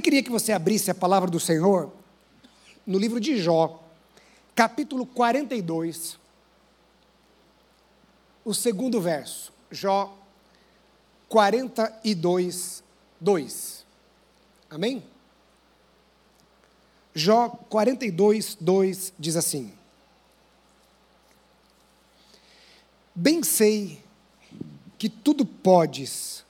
[0.00, 1.92] Eu queria que você abrisse a palavra do Senhor
[2.86, 3.84] no livro de Jó,
[4.54, 6.18] capítulo 42,
[8.42, 9.52] o segundo verso.
[9.70, 10.16] Jó
[11.28, 12.82] 42,
[13.20, 13.86] 2.
[14.70, 15.04] Amém?
[17.14, 19.70] Jó 42, 2 diz assim:
[23.14, 24.02] Bem sei
[24.96, 26.42] que tudo podes,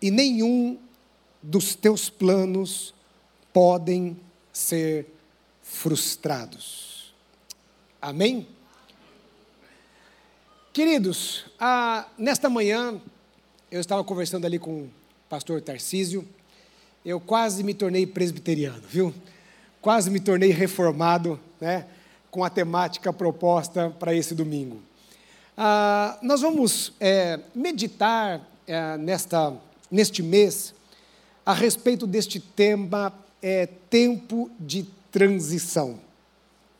[0.00, 0.78] e nenhum
[1.42, 2.94] dos teus planos
[3.52, 4.18] podem
[4.52, 5.06] ser
[5.62, 7.12] frustrados.
[8.00, 8.46] Amém?
[10.72, 13.00] Queridos, ah, nesta manhã
[13.70, 14.90] eu estava conversando ali com o
[15.28, 16.26] pastor Tarcísio,
[17.04, 19.14] eu quase me tornei presbiteriano, viu?
[19.80, 21.86] Quase me tornei reformado, né?
[22.30, 24.80] Com a temática proposta para esse domingo.
[25.56, 29.52] Ah, nós vamos é, meditar é, nesta,
[29.90, 30.74] neste mês
[31.48, 35.98] a respeito deste tema é, tempo de transição.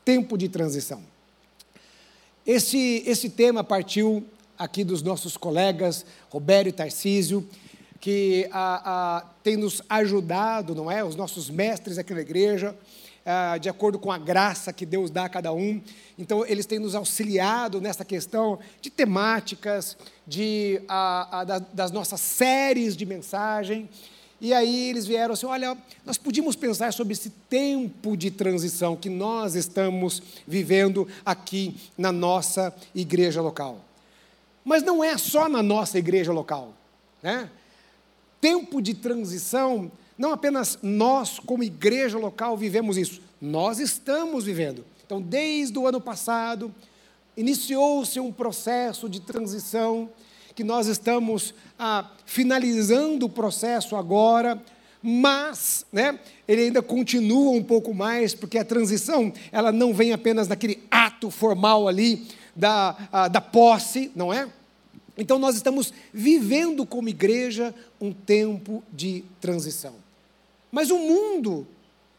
[0.05, 1.03] Tempo de transição.
[2.47, 4.27] Esse, esse tema partiu
[4.59, 7.49] aqui dos nossos colegas Robério e Tarcísio,
[7.99, 11.03] que a, a, tem nos ajudado, não é?
[11.03, 12.77] Os nossos mestres aqui na igreja,
[13.25, 15.81] a, de acordo com a graça que Deus dá a cada um.
[16.19, 23.07] Então, eles têm nos auxiliado nessa questão de temáticas, de, a, das nossas séries de
[23.07, 23.89] mensagem.
[24.41, 29.11] E aí eles vieram assim: olha, nós podíamos pensar sobre esse tempo de transição que
[29.11, 33.85] nós estamos vivendo aqui na nossa igreja local.
[34.65, 36.75] Mas não é só na nossa igreja local.
[37.23, 37.51] Né?
[38.41, 44.85] Tempo de transição, não apenas nós, como igreja local, vivemos isso, nós estamos vivendo.
[45.05, 46.73] Então, desde o ano passado,
[47.37, 50.11] iniciou-se um processo de transição
[50.59, 54.61] que nós estamos ah, finalizando o processo agora,
[55.01, 60.49] mas né, ele ainda continua um pouco mais, porque a transição ela não vem apenas
[60.49, 64.49] naquele ato formal ali da, ah, da posse, não é?
[65.17, 69.95] Então nós estamos vivendo como igreja um tempo de transição.
[70.73, 71.69] Mas o mundo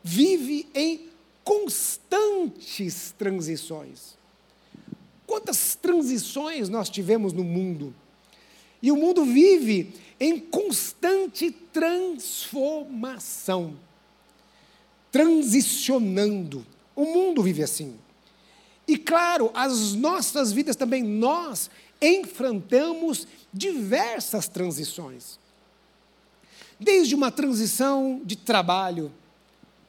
[0.02, 1.10] vive em
[1.44, 4.18] constantes transições.
[5.28, 7.94] Quantas transições nós tivemos no mundo?
[8.82, 13.78] E o mundo vive em constante transformação,
[15.12, 16.66] transicionando.
[16.96, 17.98] O mundo vive assim.
[18.88, 21.70] E claro, as nossas vidas também, nós
[22.02, 25.38] enfrentamos diversas transições.
[26.80, 29.12] Desde uma transição de trabalho,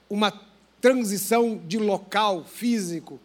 [0.08, 0.32] uma
[0.80, 3.20] transição de local físico,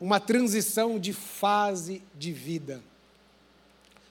[0.00, 2.82] uma transição de fase de vida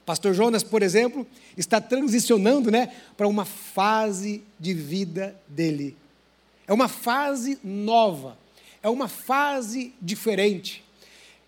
[0.05, 1.25] Pastor Jonas, por exemplo,
[1.57, 5.95] está transicionando né, para uma fase de vida dele.
[6.67, 8.37] É uma fase nova,
[8.81, 10.83] é uma fase diferente.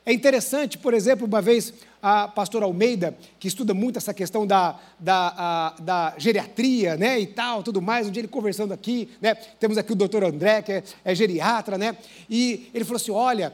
[0.05, 4.79] É interessante, por exemplo, uma vez a pastora Almeida, que estuda muito essa questão da,
[4.99, 9.33] da, a, da geriatria, né, e tal, tudo mais, um dia ele conversando aqui, né,
[9.33, 11.97] temos aqui o doutor André, que é, é geriatra, né,
[12.29, 13.51] e ele falou assim, olha,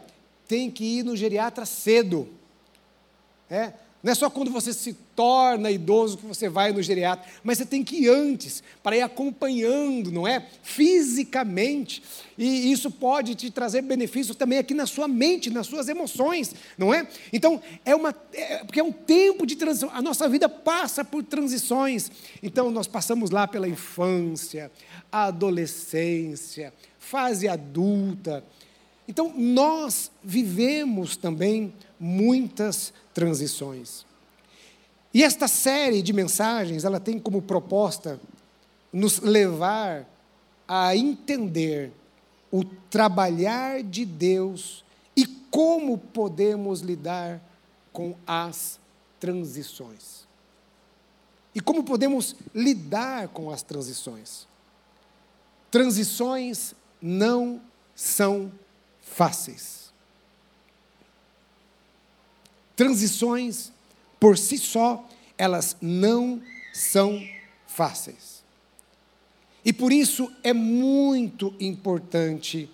[0.50, 2.28] tem que ir no geriatra cedo,
[3.50, 3.72] é,
[4.04, 7.66] não é só quando você se torna idoso que você vai no geriatra, mas você
[7.66, 10.46] tem que ir antes, para ir acompanhando, não é?
[10.64, 12.02] Fisicamente.
[12.38, 16.92] E isso pode te trazer benefícios também aqui na sua mente, nas suas emoções, não
[16.92, 17.08] é?
[17.32, 19.92] Então, é uma é, porque é um tempo de transição.
[19.94, 22.10] A nossa vida passa por transições.
[22.42, 24.72] Então, nós passamos lá pela infância,
[25.12, 28.44] adolescência, fase adulta.
[29.12, 34.06] Então, nós vivemos também muitas transições.
[35.14, 38.22] E esta série de mensagens, ela tem como proposta
[38.94, 40.08] nos levar
[40.66, 41.92] a entender
[42.50, 44.82] o trabalhar de Deus
[45.14, 47.42] e como podemos lidar
[47.92, 48.80] com as
[49.20, 50.26] transições.
[51.54, 54.48] E como podemos lidar com as transições.
[55.70, 57.60] Transições não
[57.94, 58.50] são
[59.12, 59.92] fáceis.
[62.76, 63.72] Transições,
[64.20, 66.42] por si só, elas não
[66.74, 67.22] são
[67.68, 68.42] fáceis.
[69.64, 72.70] E por isso é muito importante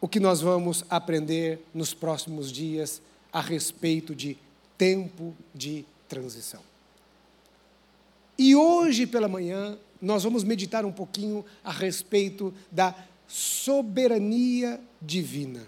[0.00, 3.02] o que nós vamos aprender nos próximos dias
[3.32, 4.36] a respeito de
[4.78, 6.60] tempo de transição.
[8.38, 12.94] E hoje pela manhã nós vamos meditar um pouquinho a respeito da
[13.30, 15.64] soberania divina.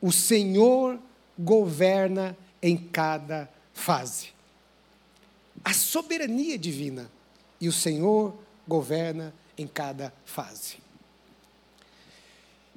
[0.00, 0.98] O Senhor
[1.38, 4.28] governa em cada fase.
[5.62, 7.10] A soberania divina
[7.60, 8.34] e o Senhor
[8.66, 10.78] governa em cada fase.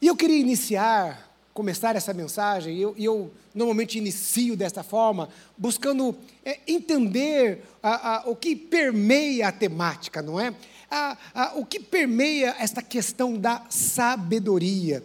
[0.02, 6.14] E eu queria iniciar, começar essa mensagem, e eu, eu, normalmente inicio desta forma, buscando
[6.44, 10.54] é, entender a, a, o que permeia a temática, não é?
[10.94, 15.04] A, o que permeia esta questão da sabedoria.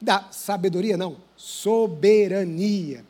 [0.00, 3.04] Da sabedoria, não, soberania.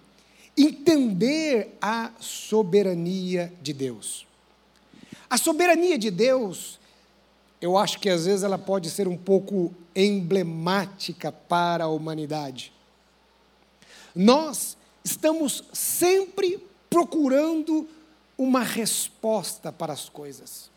[0.56, 4.26] Entender a soberania de Deus.
[5.28, 6.80] A soberania de Deus
[7.60, 12.72] eu acho que às vezes ela pode ser um pouco emblemática para a humanidade.
[14.14, 17.86] Nós estamos sempre procurando
[18.38, 20.70] uma resposta para as coisas.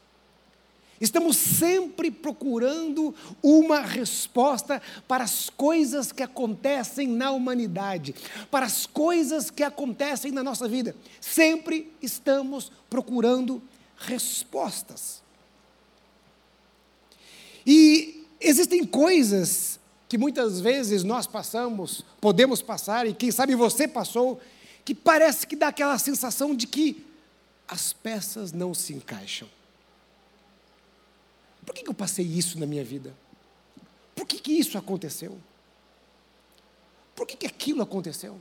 [1.03, 3.13] Estamos sempre procurando
[3.44, 8.15] uma resposta para as coisas que acontecem na humanidade,
[8.50, 10.95] para as coisas que acontecem na nossa vida.
[11.19, 13.61] Sempre estamos procurando
[13.97, 15.21] respostas.
[17.67, 24.39] E existem coisas que muitas vezes nós passamos, podemos passar, e quem sabe você passou,
[24.85, 27.05] que parece que dá aquela sensação de que
[27.67, 29.50] as peças não se encaixam.
[31.65, 33.15] Por que, eu passei isso na minha vida?
[34.15, 35.39] Por que, que isso aconteceu?
[37.15, 38.39] Por que, que aquilo aconteceu?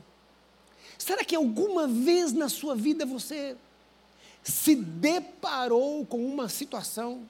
[0.99, 3.57] Será que alguma vez na sua vida você
[4.43, 7.27] se deparou com uma situação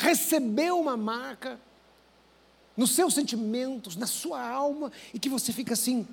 [0.00, 1.60] recebeu uma marca
[2.76, 6.08] nos seus sentimentos, na sua alma, e que você fica assim: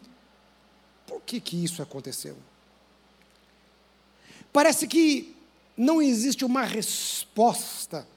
[1.06, 2.38] por que, que isso aconteceu?
[4.52, 5.37] Parece que
[5.78, 8.08] não existe uma resposta.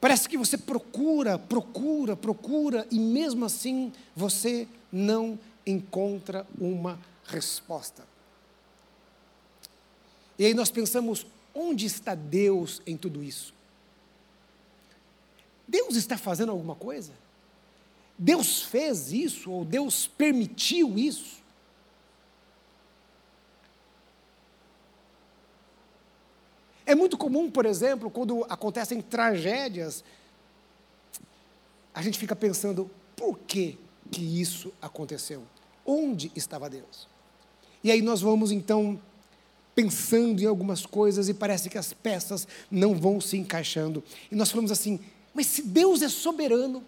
[0.00, 8.04] Parece que você procura, procura, procura, e mesmo assim você não encontra uma resposta.
[10.38, 11.24] E aí nós pensamos:
[11.54, 13.54] onde está Deus em tudo isso?
[15.66, 17.12] Deus está fazendo alguma coisa?
[18.18, 21.41] Deus fez isso ou Deus permitiu isso?
[26.92, 30.04] É muito comum, por exemplo, quando acontecem tragédias,
[31.94, 33.78] a gente fica pensando, por que
[34.10, 35.42] que isso aconteceu?
[35.86, 37.08] Onde estava Deus?
[37.82, 39.00] E aí nós vamos então
[39.74, 44.04] pensando em algumas coisas e parece que as peças não vão se encaixando.
[44.30, 45.00] E nós falamos assim:
[45.32, 46.84] mas se Deus é soberano,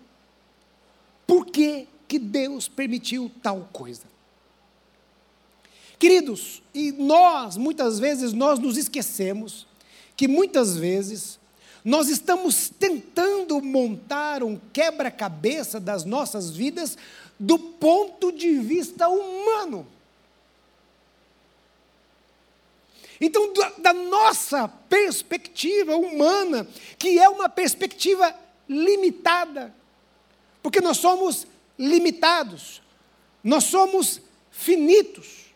[1.27, 4.05] por que, que Deus permitiu tal coisa?
[5.99, 9.67] Queridos, e nós, muitas vezes, nós nos esquecemos
[10.17, 11.39] que muitas vezes
[11.85, 16.97] nós estamos tentando montar um quebra-cabeça das nossas vidas
[17.39, 19.87] do ponto de vista humano.
[23.21, 26.67] Então, da, nossa perspectiva humana,
[26.99, 28.35] que é uma perspectiva
[28.69, 29.75] limitada,
[30.63, 31.47] porque nós somos
[31.79, 32.83] limitados,
[33.43, 34.21] nós somos
[34.51, 35.53] finitos,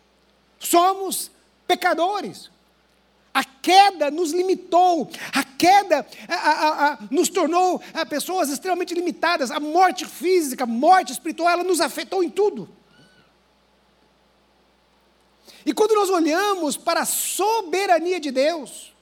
[0.59, 1.31] somos
[1.67, 2.51] pecadores.
[3.39, 7.81] A queda nos limitou, a queda a, a, a, nos tornou
[8.11, 9.53] pessoas extremamente limitadas.
[9.53, 12.69] A morte física, a morte espiritual, ela nos afetou em tudo.
[15.65, 18.93] E quando nós olhamos para a soberania de Deus,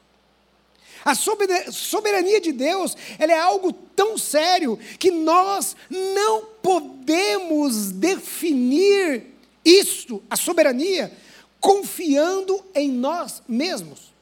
[1.03, 10.23] a soberania de Deus, ela é algo tão sério que nós não podemos definir isto,
[10.29, 11.11] a soberania,
[11.59, 14.15] confiando em nós mesmos.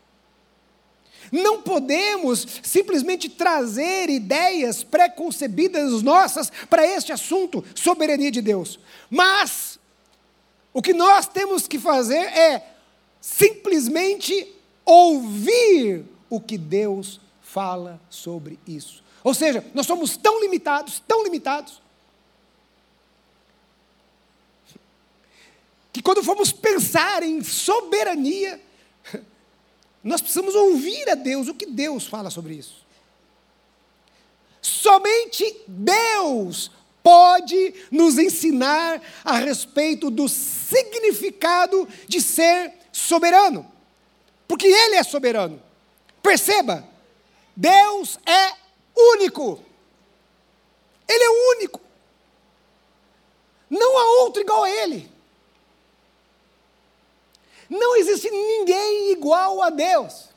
[1.34, 8.78] Não podemos simplesmente trazer ideias preconcebidas nossas para este assunto, soberania de Deus.
[9.10, 9.80] Mas
[10.72, 12.64] o que nós temos que fazer é
[13.20, 14.46] simplesmente
[14.84, 19.02] ouvir o que Deus fala sobre isso.
[19.24, 21.82] Ou seja, nós somos tão limitados, tão limitados,
[25.92, 28.60] que quando formos pensar em soberania,
[30.04, 32.84] nós precisamos ouvir a Deus, o que Deus fala sobre isso.
[34.60, 36.70] Somente Deus
[37.02, 43.70] pode nos ensinar a respeito do significado de ser soberano.
[44.46, 45.60] Porque Ele é soberano.
[46.22, 46.86] Perceba,
[47.56, 48.54] Deus é
[48.94, 49.62] único.
[51.08, 51.80] Ele é único.
[53.70, 55.13] Não há outro igual a Ele.
[57.74, 60.28] Não existe ninguém igual a Deus.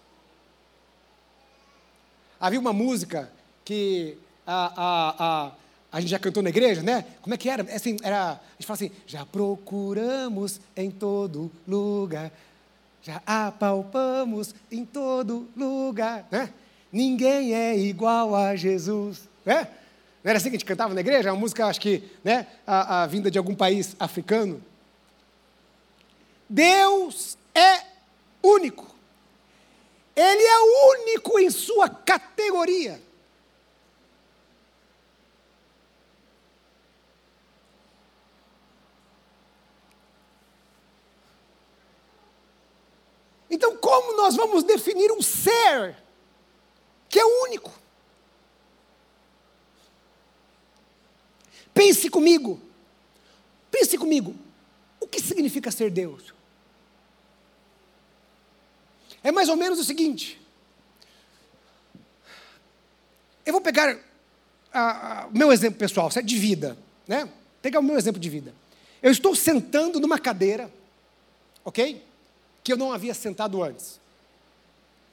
[2.39, 3.31] Havia uma música
[3.63, 5.51] que a, a, a
[5.89, 7.05] a gente já cantou na igreja, né?
[7.21, 7.63] Como é que era?
[7.69, 12.31] É assim, era, a gente fala assim, já procuramos em todo lugar,
[13.01, 16.51] já apalpamos em todo lugar, né?
[16.91, 19.29] Ninguém é igual a Jesus.
[19.45, 19.61] É?
[20.23, 21.31] Não era assim que a gente cantava na igreja?
[21.31, 24.61] Uma música, acho que, né, a, a vinda de algum país africano.
[26.49, 27.85] Deus é
[28.41, 28.95] único.
[30.15, 30.59] Ele é
[30.95, 33.01] único em sua categoria.
[43.49, 45.95] Então, como nós vamos definir um ser
[47.09, 47.71] que é único?
[51.73, 52.59] Pense comigo.
[53.71, 54.35] Pense comigo.
[54.99, 56.36] O que significa ser Deus?
[59.23, 60.39] É mais ou menos o seguinte.
[63.45, 63.97] Eu vou pegar
[65.31, 67.29] o meu exemplo pessoal, de vida, né?
[67.61, 68.53] Pegar o meu exemplo de vida.
[69.01, 70.71] Eu estou sentando numa cadeira,
[71.63, 72.03] ok?
[72.63, 73.99] Que eu não havia sentado antes.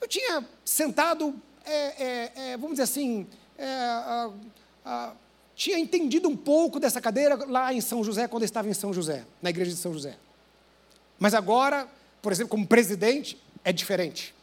[0.01, 1.35] Eu tinha sentado,
[1.65, 5.11] é, é, é, vamos dizer assim, é,
[5.55, 8.93] tinha entendido um pouco dessa cadeira lá em São José, quando eu estava em São
[8.93, 10.17] José, na igreja de São José.
[11.19, 11.89] Mas agora,
[12.21, 14.35] por exemplo, como presidente, é diferente.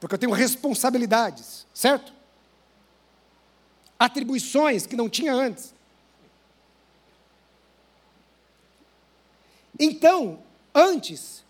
[0.00, 2.12] Porque eu tenho responsabilidades, certo?
[3.98, 5.74] Atribuições que não tinha antes.
[9.78, 10.38] Então,
[10.74, 11.44] antes,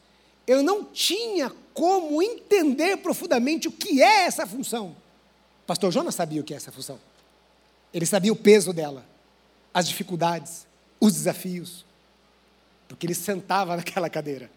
[0.46, 4.96] eu não tinha como entender profundamente o que é essa função.
[5.66, 6.99] Pastor Jonas sabia o que é essa função.
[7.92, 9.04] Ele sabia o peso dela,
[9.73, 10.66] as dificuldades,
[11.00, 11.85] os desafios,
[12.88, 14.50] porque ele sentava naquela cadeira.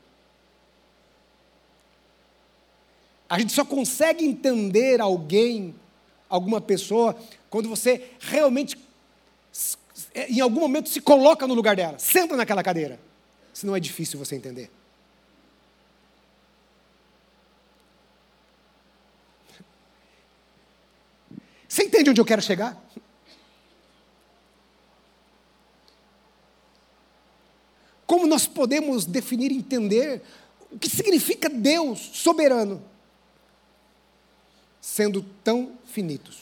[3.29, 5.75] A gente só consegue entender alguém,
[6.27, 7.15] alguma pessoa,
[7.47, 8.75] quando você realmente,
[10.15, 12.99] em algum momento, se coloca no lugar dela, senta naquela cadeira.
[13.53, 14.71] Senão é difícil você entender.
[21.67, 22.83] Você entende onde eu quero chegar?
[28.07, 30.23] Como nós podemos definir e entender
[30.71, 32.81] o que significa Deus soberano?
[34.89, 36.39] Sendo tão finitos.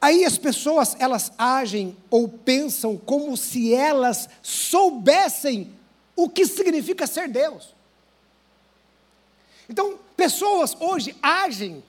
[0.00, 5.72] Aí as pessoas, elas agem ou pensam como se elas soubessem
[6.16, 7.74] o que significa ser Deus.
[9.68, 11.84] Então, pessoas hoje agem,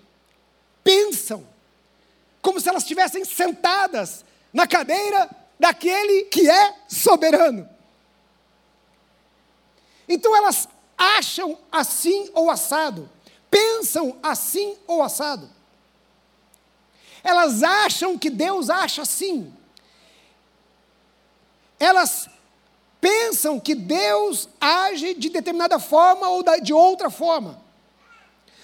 [0.84, 1.48] pensam,
[2.42, 7.68] como se elas estivessem sentadas na cadeira daquele que é soberano.
[10.08, 10.68] Então elas
[10.98, 13.10] acham assim ou assado
[13.54, 15.48] pensam assim ou assado.
[17.24, 19.54] Elas acham que Deus acha assim.
[21.80, 22.28] Elas
[23.00, 27.62] pensam que Deus age de determinada forma ou de outra forma.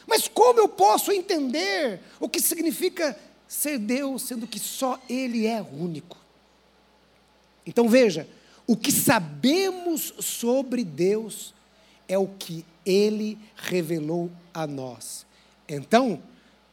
[0.07, 3.17] Mas como eu posso entender o que significa
[3.47, 6.17] ser Deus, sendo que só Ele é único?
[7.63, 8.27] Então veja,
[8.65, 11.53] o que sabemos sobre Deus
[12.07, 14.31] é o que Ele revelou
[14.63, 15.25] a nós.
[15.67, 16.21] Então,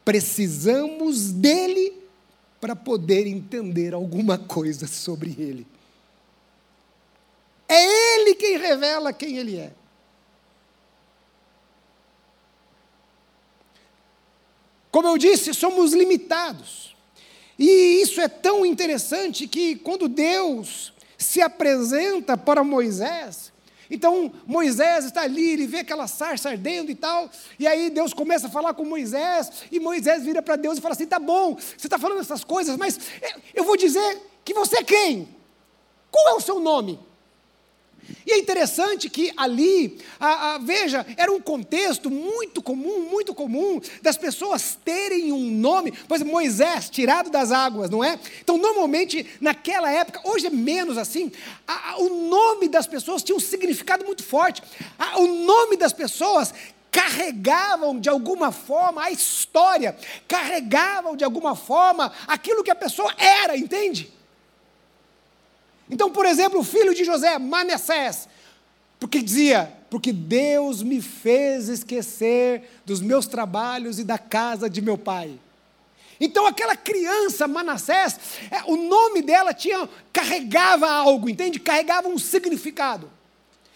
[0.03, 1.93] precisamos dele
[2.59, 5.67] para poder entender alguma coisa sobre ele.
[7.67, 9.71] É ele quem revela quem ele é.
[14.89, 16.95] Como eu disse, somos limitados.
[17.59, 23.51] E isso é tão interessante que quando Deus se apresenta para Moisés,
[23.89, 28.47] então Moisés está ali, ele vê aquela sarça ardendo e tal, e aí Deus começa
[28.47, 31.87] a falar com Moisés, e Moisés vira para Deus e fala assim: tá bom, você
[31.87, 32.99] está falando essas coisas, mas
[33.53, 35.35] eu vou dizer que você é quem?
[36.11, 36.99] Qual é o seu nome?
[38.25, 43.79] E é interessante que ali, a, a, veja, era um contexto muito comum, muito comum,
[44.01, 48.19] das pessoas terem um nome, por exemplo, Moisés, tirado das águas, não é?
[48.41, 51.31] Então, normalmente, naquela época, hoje é menos assim,
[51.67, 54.61] a, o nome das pessoas tinha um significado muito forte.
[55.15, 56.53] o nome das pessoas
[56.91, 59.95] carregavam de alguma forma a história,
[60.27, 64.16] carregavam de alguma forma aquilo que a pessoa era, entende?
[65.89, 68.27] Então, por exemplo, o filho de José, Manassés,
[68.99, 74.97] porque dizia: Porque Deus me fez esquecer dos meus trabalhos e da casa de meu
[74.97, 75.39] pai.
[76.19, 81.59] Então aquela criança Manassés, é, o nome dela tinha carregava algo, entende?
[81.59, 83.09] Carregava um significado.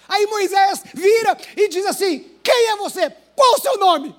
[0.08, 3.12] Aí Moisés vira e diz assim: Quem é você?
[3.36, 4.15] Qual o seu nome?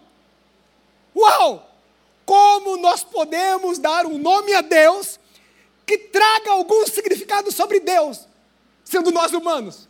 [1.14, 1.68] Uau!
[2.24, 5.18] Como nós podemos dar um nome a Deus
[5.86, 8.26] que traga algum significado sobre Deus,
[8.84, 9.88] sendo nós humanos.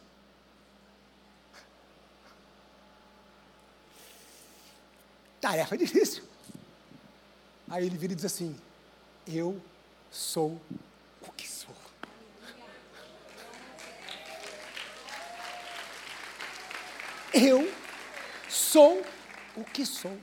[5.40, 6.22] Tarefa difícil.
[7.68, 8.56] Aí ele vira e diz assim:
[9.26, 9.60] Eu
[10.10, 10.60] sou
[11.26, 11.74] o que sou.
[17.34, 17.72] Eu
[18.48, 19.02] sou
[19.56, 20.16] o que sou.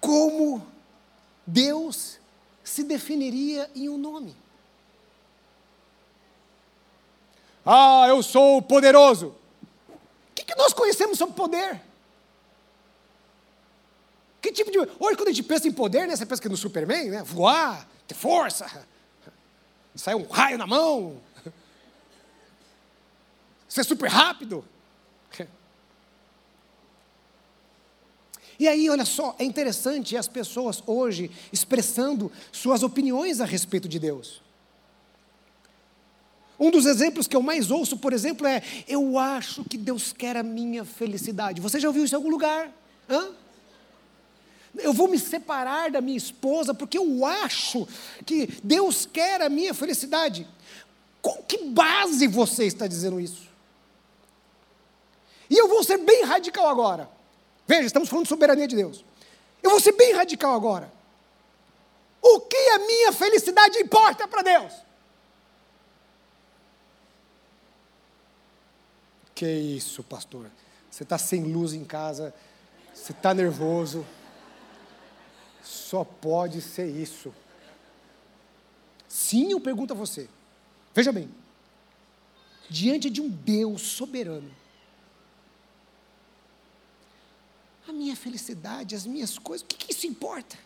[0.00, 0.66] Como
[1.46, 2.18] Deus
[2.62, 4.36] se definiria em um nome?
[7.64, 9.34] Ah, eu sou poderoso.
[9.88, 11.80] O que, que nós conhecemos sobre poder?
[14.40, 14.78] Que tipo de.
[14.78, 17.22] Hoje, quando a gente pensa em poder, né, você pensa que no Superman, né?
[17.24, 18.86] Voar, ter força,
[19.96, 21.20] sair um raio na mão,
[23.68, 24.64] ser super rápido.
[28.58, 33.98] E aí, olha só, é interessante as pessoas hoje expressando suas opiniões a respeito de
[33.98, 34.42] Deus.
[36.58, 40.36] Um dos exemplos que eu mais ouço, por exemplo, é: Eu acho que Deus quer
[40.36, 41.60] a minha felicidade.
[41.60, 42.70] Você já ouviu isso em algum lugar?
[43.08, 43.28] Hã?
[44.78, 47.86] Eu vou me separar da minha esposa porque eu acho
[48.24, 50.46] que Deus quer a minha felicidade.
[51.22, 53.46] Com que base você está dizendo isso?
[55.48, 57.15] E eu vou ser bem radical agora.
[57.66, 59.04] Veja, estamos falando de soberania de Deus.
[59.62, 60.92] Eu vou ser bem radical agora.
[62.22, 64.72] O que a minha felicidade importa para Deus?
[69.34, 70.50] Que isso, pastor?
[70.90, 72.34] Você está sem luz em casa,
[72.94, 74.06] você está nervoso.
[75.62, 77.34] Só pode ser isso.
[79.08, 80.28] Sim, eu pergunto a você.
[80.94, 81.30] Veja bem.
[82.70, 84.50] Diante de um Deus soberano,
[87.88, 90.58] a minha felicidade, as minhas coisas, o que, que isso importa?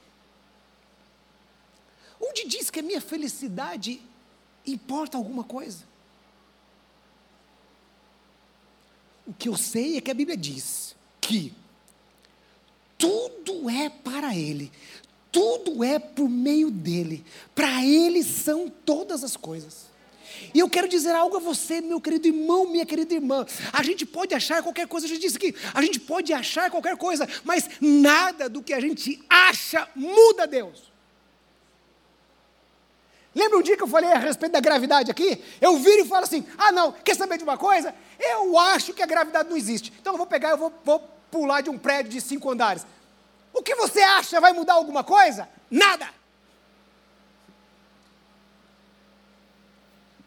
[2.20, 4.00] Onde diz que a minha felicidade
[4.66, 5.84] importa alguma coisa?
[9.26, 11.54] O que eu sei é que a Bíblia diz que
[12.98, 14.70] tudo é para Ele,
[15.32, 19.89] tudo é por meio dele, para Ele são todas as coisas.
[20.54, 23.46] E eu quero dizer algo a você, meu querido irmão, minha querida irmã.
[23.72, 26.96] A gente pode achar qualquer coisa, eu já disse que a gente pode achar qualquer
[26.96, 30.90] coisa, mas nada do que a gente acha muda Deus.
[33.34, 35.42] Lembra um dia que eu falei a respeito da gravidade aqui?
[35.60, 37.94] Eu viro e falo assim: ah, não, quer saber de uma coisa?
[38.18, 39.92] Eu acho que a gravidade não existe.
[40.00, 40.98] Então eu vou pegar, eu vou, vou
[41.30, 42.84] pular de um prédio de cinco andares.
[43.52, 45.48] O que você acha vai mudar alguma coisa?
[45.70, 46.08] Nada.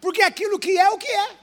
[0.03, 1.37] Porque aquilo que é o que é.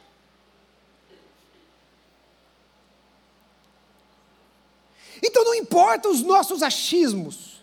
[5.23, 7.63] Então não importa os nossos achismos,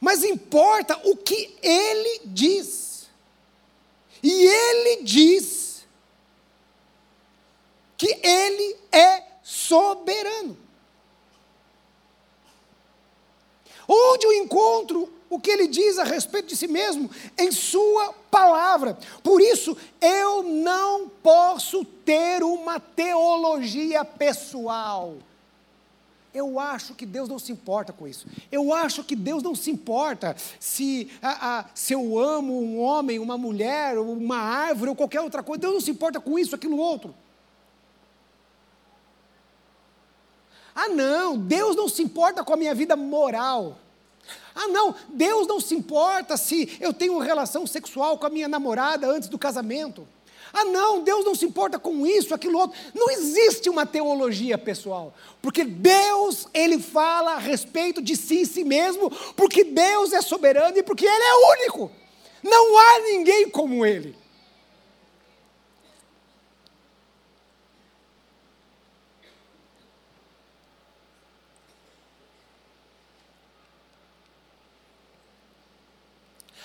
[0.00, 3.10] mas importa o que ele diz.
[4.22, 5.86] E ele diz
[7.98, 10.56] que ele é soberano.
[13.86, 17.08] Onde eu encontro o que ele diz a respeito de si mesmo?
[17.38, 18.98] Em Sua palavra.
[19.22, 25.14] Por isso, eu não posso ter uma teologia pessoal.
[26.34, 28.26] Eu acho que Deus não se importa com isso.
[28.50, 33.20] Eu acho que Deus não se importa se, a, a, se eu amo um homem,
[33.20, 35.60] uma mulher, uma árvore ou qualquer outra coisa.
[35.60, 37.14] Deus não se importa com isso, aquilo outro.
[40.74, 43.76] Ah, não, Deus não se importa com a minha vida moral.
[44.54, 49.06] Ah, não, Deus não se importa se eu tenho relação sexual com a minha namorada
[49.08, 50.06] antes do casamento.
[50.52, 52.78] Ah, não, Deus não se importa com isso, aquilo outro.
[52.94, 58.64] Não existe uma teologia pessoal, porque Deus, ele fala a respeito de si e si
[58.64, 61.90] mesmo, porque Deus é soberano e porque ele é único.
[62.42, 64.16] Não há ninguém como ele.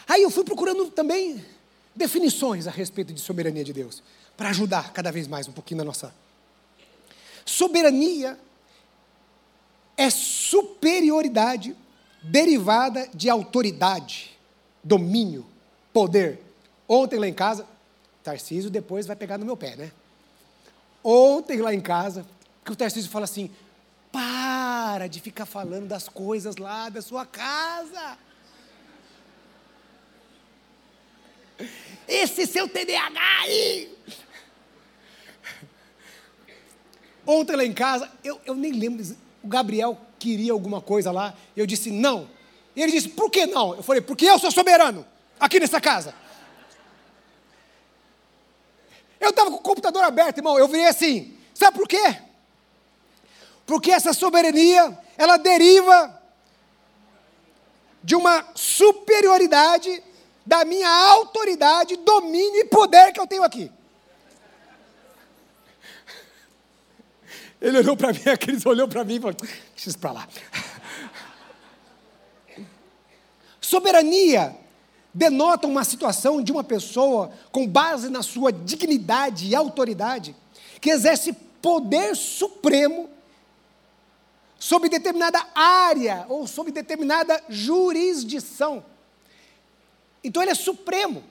[0.08, 1.44] Aí eu fui procurando também
[1.96, 4.04] definições a respeito de soberania de Deus,
[4.36, 6.14] para ajudar cada vez mais um pouquinho na nossa.
[7.46, 8.38] Soberania
[9.98, 11.76] é superioridade
[12.22, 14.38] derivada de autoridade,
[14.84, 15.46] domínio,
[15.94, 16.42] poder.
[16.88, 17.66] Ontem lá em casa,
[18.24, 19.92] Tarcísio depois vai pegar no meu pé, né?
[21.04, 22.26] Ontem lá em casa,
[22.64, 23.52] que o Tarcísio fala assim:
[24.12, 28.18] para de ficar falando das coisas lá da sua casa.
[32.08, 33.96] Esse seu TDAH aí.
[37.26, 39.04] Ontem lá em casa, eu, eu nem lembro,
[39.44, 42.30] o Gabriel queria alguma coisa lá, eu disse não.
[42.76, 43.76] E ele disse, por que não?
[43.76, 45.06] Eu falei, porque eu sou soberano
[45.40, 46.14] aqui nessa casa.
[49.20, 51.36] Eu estava com o computador aberto, irmão, eu virei assim.
[51.54, 52.18] Sabe por quê?
[53.66, 56.22] Porque essa soberania, ela deriva
[58.04, 60.04] de uma superioridade
[60.46, 63.70] da minha autoridade, domínio e poder que eu tenho aqui.
[67.62, 70.28] Ele olhou para mim, aqueles olhou para mim e falou: deixa isso para lá.
[73.60, 74.56] Soberania
[75.14, 80.36] denota uma situação de uma pessoa com base na sua dignidade e autoridade,
[80.80, 83.10] que exerce poder supremo
[84.60, 88.84] sobre determinada área ou sobre determinada jurisdição.
[90.26, 91.24] Então ele é supremo.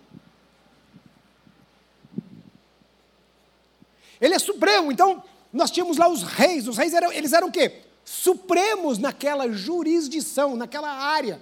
[4.21, 4.93] Ele é supremo.
[4.93, 6.69] Então nós tínhamos lá os reis.
[6.69, 7.83] Os reis eram, eles eram o quê?
[8.05, 11.41] Supremos naquela jurisdição, naquela área,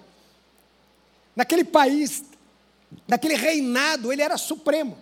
[1.36, 2.24] naquele país,
[3.06, 4.12] naquele reinado.
[4.12, 4.96] Ele era supremo.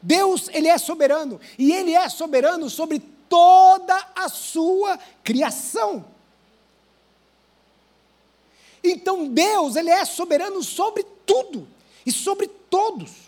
[0.00, 6.15] Deus, ele é soberano e ele é soberano sobre toda a sua criação.
[8.92, 11.66] Então Deus, ele é soberano sobre tudo
[12.04, 13.26] e sobre todos.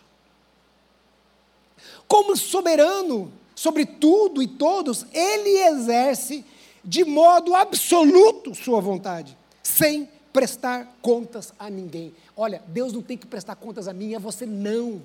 [2.06, 6.44] Como soberano sobre tudo e todos, ele exerce
[6.84, 12.14] de modo absoluto sua vontade, sem prestar contas a ninguém.
[12.36, 15.02] Olha, Deus não tem que prestar contas a mim, a você não.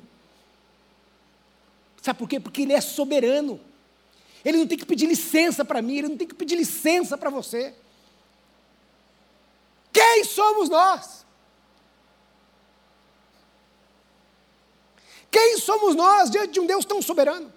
[2.01, 2.39] Sabe por quê?
[2.39, 3.59] Porque Ele é soberano.
[4.45, 7.29] Ele não tem que pedir licença para mim, Ele não tem que pedir licença para
[7.29, 7.73] você.
[10.13, 11.25] Quem somos nós?
[15.31, 17.51] Quem somos nós diante de um Deus tão soberano?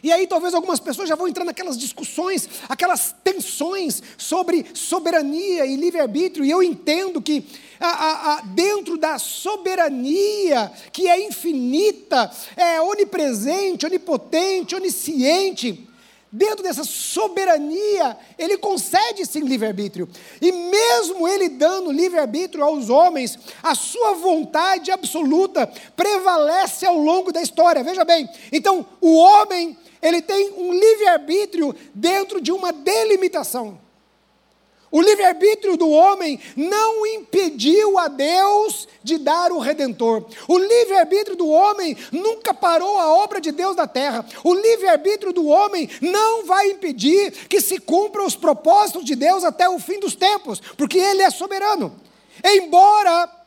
[0.00, 5.74] E aí talvez algumas pessoas já vão entrar naquelas discussões, aquelas tensões sobre soberania e
[5.74, 7.44] livre-arbítrio, e eu entendo que
[7.80, 15.87] a, a, a, dentro da soberania, que é infinita, é onipresente, onipotente, onisciente,
[16.30, 20.08] dentro dessa soberania, ele concede sim livre-arbítrio.
[20.40, 27.42] E mesmo ele dando livre-arbítrio aos homens, a sua vontade absoluta prevalece ao longo da
[27.42, 27.82] história.
[27.82, 33.87] Veja bem, então o homem, ele tem um livre-arbítrio dentro de uma delimitação.
[34.90, 40.24] O livre-arbítrio do homem não impediu a Deus de dar o redentor.
[40.48, 44.24] O livre-arbítrio do homem nunca parou a obra de Deus na terra.
[44.42, 49.68] O livre-arbítrio do homem não vai impedir que se cumpram os propósitos de Deus até
[49.68, 51.94] o fim dos tempos, porque ele é soberano.
[52.42, 53.37] Embora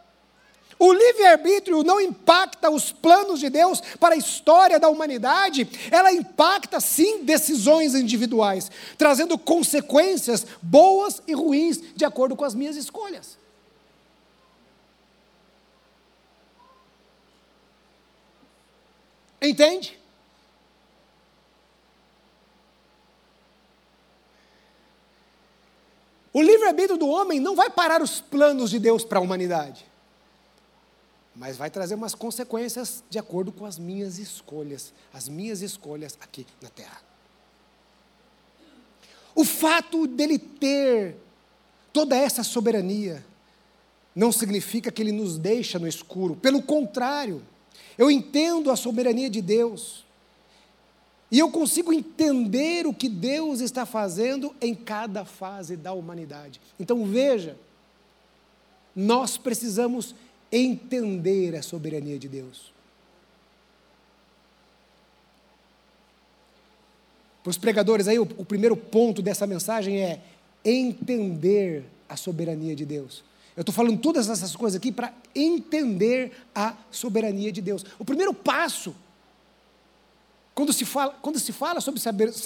[0.82, 6.80] o livre-arbítrio não impacta os planos de Deus para a história da humanidade, ela impacta
[6.80, 13.38] sim decisões individuais, trazendo consequências boas e ruins de acordo com as minhas escolhas.
[19.40, 20.00] Entende?
[26.34, 29.91] O livre-arbítrio do homem não vai parar os planos de Deus para a humanidade
[31.42, 36.46] mas vai trazer umas consequências de acordo com as minhas escolhas, as minhas escolhas aqui
[36.62, 37.02] na terra.
[39.34, 41.16] O fato dele ter
[41.92, 43.26] toda essa soberania
[44.16, 47.42] não significa que ele nos deixa no escuro, pelo contrário,
[47.98, 50.06] eu entendo a soberania de Deus.
[51.32, 56.62] E eu consigo entender o que Deus está fazendo em cada fase da humanidade.
[56.80, 57.58] Então veja,
[58.96, 60.14] nós precisamos
[60.52, 62.72] entender a soberania de Deus.
[67.44, 70.22] Para os pregadores aí, o, o primeiro ponto dessa mensagem é
[70.64, 73.24] entender a soberania de Deus.
[73.56, 77.86] Eu estou falando todas essas coisas aqui para entender a soberania de Deus.
[77.98, 78.96] O primeiro passo,
[80.54, 82.02] quando se fala, quando se fala sobre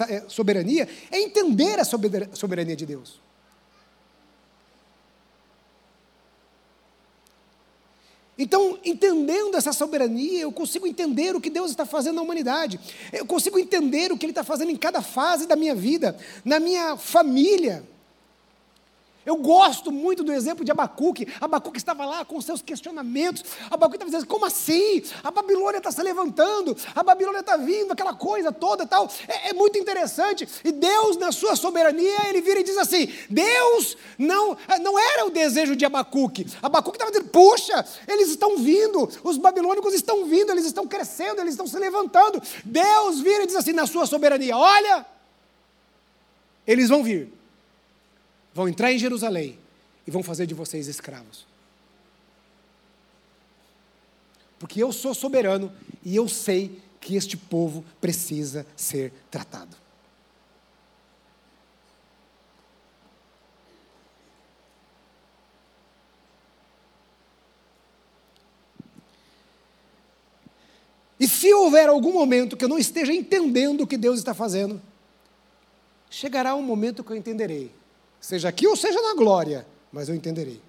[0.09, 3.19] eh, soberania, é entender a soberania de Deus.
[8.37, 12.79] Então, entendendo essa soberania, eu consigo entender o que Deus está fazendo na humanidade.
[13.13, 16.59] Eu consigo entender o que Ele está fazendo em cada fase da minha vida, na
[16.59, 17.83] minha família.
[19.25, 21.27] Eu gosto muito do exemplo de Abacuque.
[21.41, 23.43] Abacuque estava lá com seus questionamentos.
[23.71, 25.01] Abacuque estava dizendo: como assim?
[25.23, 29.09] A Babilônia está se levantando, a Babilônia está vindo, aquela coisa toda tal.
[29.27, 30.47] É, é, muito interessante.
[30.63, 35.31] E Deus, na sua soberania, ele vira e diz assim: Deus não, não era o
[35.31, 36.45] desejo de Abacuque.
[36.61, 41.53] Abacuque estava dizendo: puxa, eles estão vindo, os babilônicos estão vindo, eles estão crescendo, eles
[41.53, 42.39] estão se levantando.
[42.63, 45.03] Deus vira e diz assim, na sua soberania: olha,
[46.67, 47.33] eles vão vir
[48.55, 49.59] vão entrar em Jerusalém
[50.07, 51.45] e vão fazer de vocês escravos.
[54.65, 55.71] porque eu sou soberano
[56.03, 59.75] e eu sei que este povo precisa ser tratado.
[71.19, 74.81] E se houver algum momento que eu não esteja entendendo o que Deus está fazendo,
[76.09, 77.71] chegará um momento que eu entenderei,
[78.25, 80.61] seja aqui ou seja na glória, mas eu entenderei.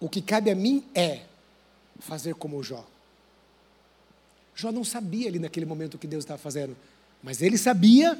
[0.00, 1.22] O que cabe a mim é
[1.98, 2.86] fazer como Jó.
[4.54, 6.76] Jó não sabia ali naquele momento o que Deus estava fazendo,
[7.22, 8.18] mas ele sabia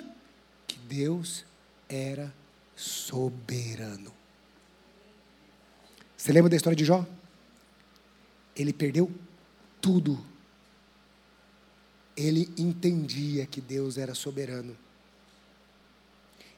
[0.66, 1.44] que Deus
[1.88, 2.32] era
[2.76, 4.12] soberano.
[6.16, 7.04] Você lembra da história de Jó?
[8.54, 9.10] Ele perdeu
[9.80, 10.32] tudo
[12.16, 14.76] ele entendia que Deus era soberano.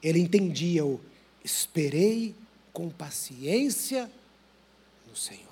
[0.02, 1.00] Ele entendia o
[1.44, 2.34] esperei
[2.72, 4.10] com paciência
[5.06, 5.44] no Senhor.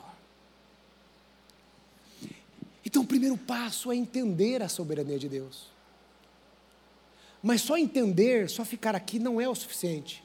[2.84, 5.70] Então, o primeiro passo é entender a soberania de Deus.
[7.42, 10.22] Mas só entender, só ficar aqui não é o suficiente.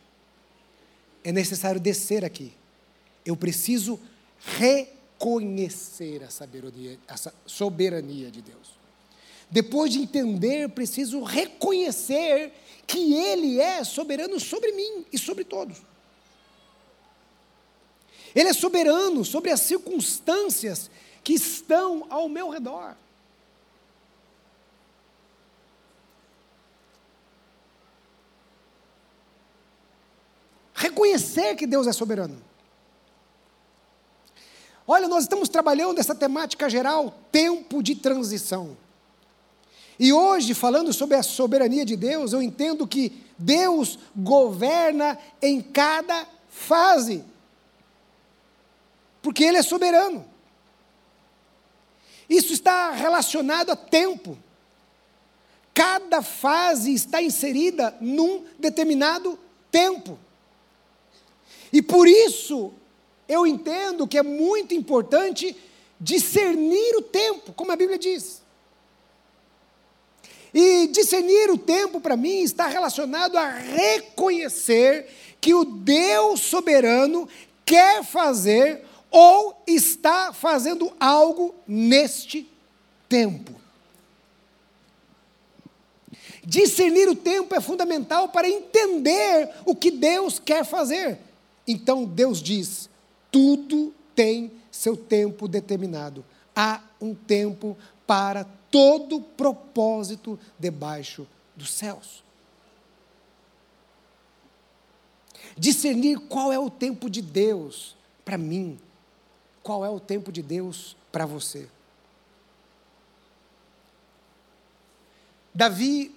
[1.23, 2.53] É necessário descer aqui.
[3.25, 3.99] Eu preciso
[4.39, 8.77] reconhecer a soberania, a soberania de Deus.
[9.49, 12.53] Depois de entender, preciso reconhecer
[12.88, 15.78] que Ele é soberano sobre mim e sobre todos.
[18.34, 20.89] Ele é soberano sobre as circunstâncias
[21.23, 22.95] que estão ao meu redor.
[30.73, 32.41] Reconhecer que Deus é soberano.
[34.88, 38.78] Olha, nós estamos trabalhando essa temática geral, tempo de transição.
[39.99, 46.27] E hoje, falando sobre a soberania de Deus, eu entendo que Deus governa em cada
[46.49, 47.23] fase,
[49.21, 50.25] porque Ele é soberano.
[52.29, 54.38] Isso está relacionado a tempo.
[55.73, 59.38] Cada fase está inserida num determinado
[59.71, 60.17] tempo.
[61.71, 62.73] E por isso,
[63.27, 65.55] eu entendo que é muito importante
[65.99, 68.41] discernir o tempo, como a Bíblia diz.
[70.53, 75.07] E discernir o tempo para mim está relacionado a reconhecer
[75.39, 77.27] que o Deus soberano
[77.65, 82.49] quer fazer ou está fazendo algo neste
[83.07, 83.55] tempo.
[86.43, 91.19] Discernir o tempo é fundamental para entender o que Deus quer fazer.
[91.67, 92.89] Então Deus diz:
[93.29, 96.23] tudo tem seu tempo determinado.
[96.55, 102.23] Há um tempo para todo propósito debaixo dos céus.
[105.58, 108.77] Discernir qual é o tempo de Deus para mim,
[109.63, 111.67] qual é o tempo de Deus para você.
[115.53, 116.13] Davi,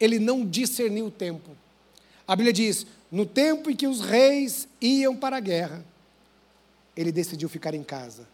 [0.00, 1.50] ele não discerniu o tempo.
[2.26, 5.84] A Bíblia diz: no tempo em que os reis iam para a guerra,
[6.96, 8.26] ele decidiu ficar em casa.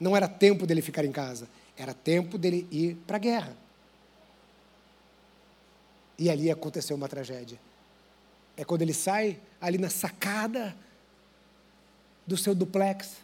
[0.00, 3.56] Não era tempo dele ficar em casa, era tempo dele ir para a guerra.
[6.18, 7.58] E ali aconteceu uma tragédia.
[8.56, 10.76] É quando ele sai ali na sacada
[12.26, 13.16] do seu duplex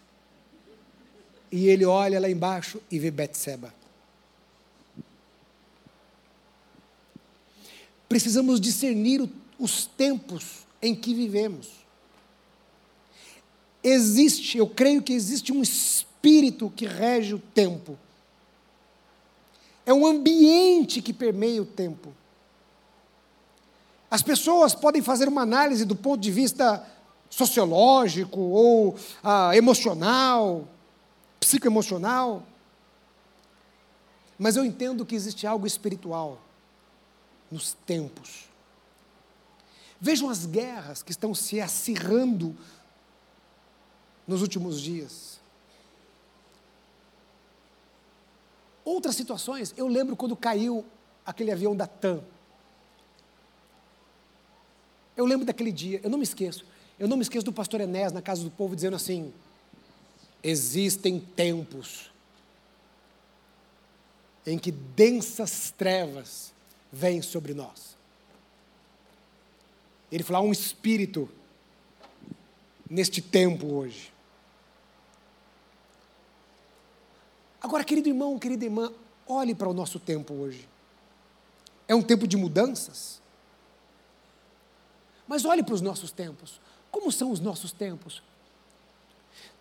[1.52, 3.72] e ele olha lá embaixo e vê Betseba.
[8.08, 11.68] Precisamos discernir os tempos em que vivemos.
[13.82, 17.98] Existe, eu creio que existe um espírito que rege o tempo
[19.88, 22.12] é um ambiente que permeia o tempo.
[24.10, 26.86] As pessoas podem fazer uma análise do ponto de vista
[27.30, 30.68] sociológico ou ah, emocional,
[31.40, 32.42] psicoemocional,
[34.38, 36.38] mas eu entendo que existe algo espiritual
[37.50, 38.44] nos tempos.
[39.98, 42.54] Vejam as guerras que estão se acirrando
[44.26, 45.37] nos últimos dias.
[48.88, 50.82] Outras situações, eu lembro quando caiu
[51.26, 52.22] aquele avião da TAM.
[55.14, 56.64] Eu lembro daquele dia, eu não me esqueço.
[56.98, 59.30] Eu não me esqueço do pastor Enés na casa do povo dizendo assim:
[60.42, 62.10] existem tempos
[64.46, 66.50] em que densas trevas
[66.90, 67.94] vêm sobre nós.
[70.10, 71.28] Ele falou: há um espírito
[72.88, 74.10] neste tempo hoje.
[77.60, 78.92] Agora, querido irmão, querida irmã,
[79.26, 80.68] olhe para o nosso tempo hoje.
[81.86, 83.20] É um tempo de mudanças.
[85.26, 86.60] Mas olhe para os nossos tempos.
[86.90, 88.22] Como são os nossos tempos?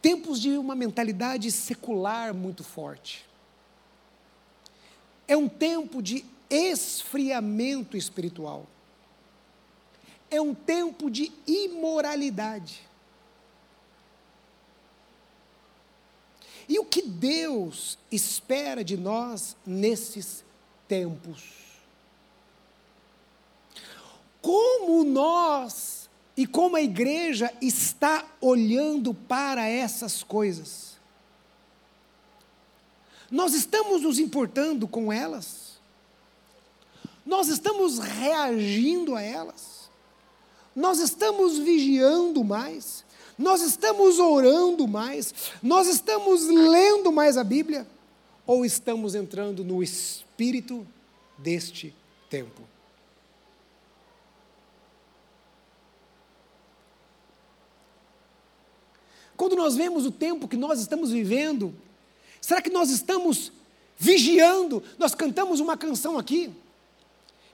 [0.01, 3.25] tempos de uma mentalidade secular muito forte.
[5.27, 8.65] É um tempo de esfriamento espiritual.
[10.29, 12.81] É um tempo de imoralidade.
[16.67, 20.43] E o que Deus espera de nós nesses
[20.87, 21.43] tempos?
[24.41, 30.97] Como nós e como a igreja está olhando para essas coisas?
[33.31, 35.77] Nós estamos nos importando com elas?
[37.25, 39.89] Nós estamos reagindo a elas?
[40.75, 43.03] Nós estamos vigiando mais?
[43.37, 45.33] Nós estamos orando mais?
[45.61, 47.87] Nós estamos lendo mais a Bíblia?
[48.45, 50.87] Ou estamos entrando no espírito
[51.37, 51.93] deste
[52.29, 52.61] tempo?
[59.35, 61.75] Quando nós vemos o tempo que nós estamos vivendo,
[62.41, 63.51] será que nós estamos
[63.95, 64.81] vigiando?
[64.97, 66.51] Nós cantamos uma canção aqui.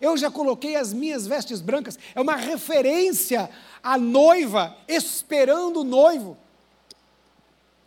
[0.03, 3.49] Eu já coloquei as minhas vestes brancas, é uma referência
[3.81, 6.37] à noiva esperando o noivo.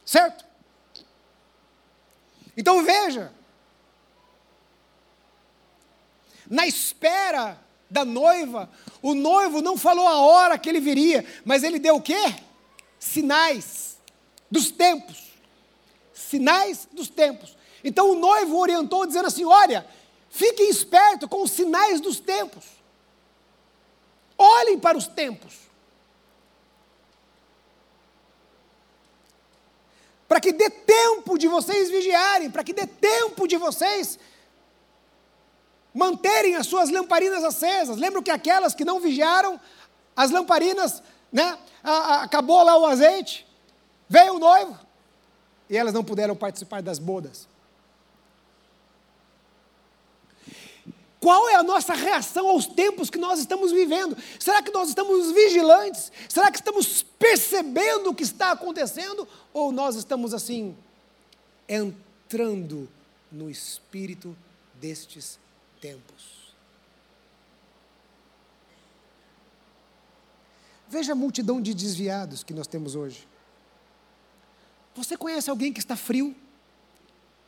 [0.03, 0.47] Certo?
[2.57, 3.31] Então veja,
[6.49, 8.71] na espera da noiva,
[9.03, 12.35] o noivo não falou a hora que ele viria, mas ele deu o quê?
[12.99, 13.99] Sinais
[14.51, 15.33] dos tempos.
[16.15, 17.55] Sinais dos tempos.
[17.85, 19.87] Então o noivo orientou dizendo assim: olha,
[20.37, 22.63] Fiquem espertos com os sinais dos tempos.
[24.37, 25.55] Olhem para os tempos.
[30.29, 34.19] Para que dê tempo de vocês vigiarem, para que dê tempo de vocês
[35.95, 37.97] manterem as suas lamparinas acesas.
[37.97, 39.59] Lembram que aquelas que não vigiaram,
[40.15, 43.47] as lamparinas, né, a, a, acabou lá o azeite,
[44.07, 44.79] veio o noivo,
[45.71, 47.49] e elas não puderam participar das bodas.
[51.27, 54.17] Qual é a nossa reação aos tempos que nós estamos vivendo?
[54.39, 56.13] Será que nós estamos vigilantes?
[56.29, 59.27] Será que estamos percebendo o que está acontecendo?
[59.53, 60.77] Ou nós estamos assim,
[61.69, 62.89] entrando
[63.33, 64.37] no espírito
[64.75, 65.37] destes
[65.81, 66.55] tempos?
[70.89, 73.27] Veja a multidão de desviados que nós temos hoje.
[74.95, 76.37] Você conhece alguém que está frio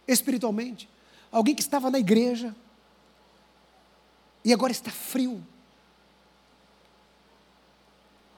[0.09, 0.89] espiritualmente?
[1.31, 2.57] Alguém que estava na igreja?
[4.45, 5.45] E agora está frio.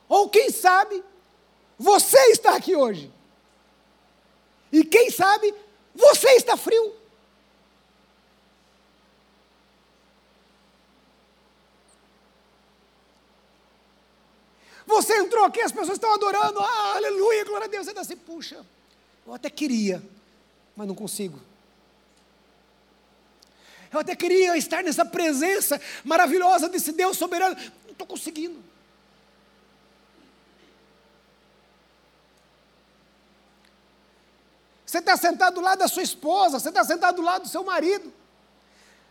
[0.08, 1.02] Ou quem sabe,
[1.78, 3.12] você está aqui hoje.
[4.72, 5.54] E quem sabe,
[5.94, 6.94] você está frio.
[14.86, 17.84] Você entrou aqui, as pessoas estão adorando, ah, aleluia, glória a Deus.
[17.84, 18.66] Você está assim, puxa,
[19.24, 20.02] eu até queria,
[20.74, 21.40] mas não consigo.
[23.92, 27.56] Eu até queria estar nessa presença maravilhosa desse Deus soberano.
[27.84, 28.62] Não estou conseguindo.
[34.86, 37.62] Você está sentado do lado da sua esposa, você está sentado do lado do seu
[37.62, 38.12] marido,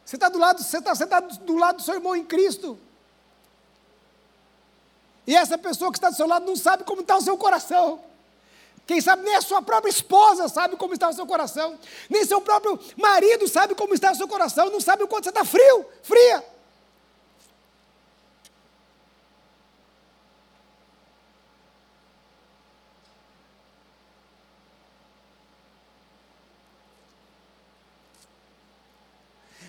[0.03, 2.77] você está do lado, você está sentado do lado do seu irmão em Cristo.
[5.25, 8.03] E essa pessoa que está do seu lado não sabe como está o seu coração.
[8.89, 11.77] Quem sabe nem a sua própria esposa sabe como está o seu coração,
[12.09, 15.29] nem seu próprio marido sabe como está o seu coração, não sabe o quanto você
[15.29, 16.43] está frio, fria.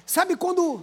[0.06, 0.82] Sabe quando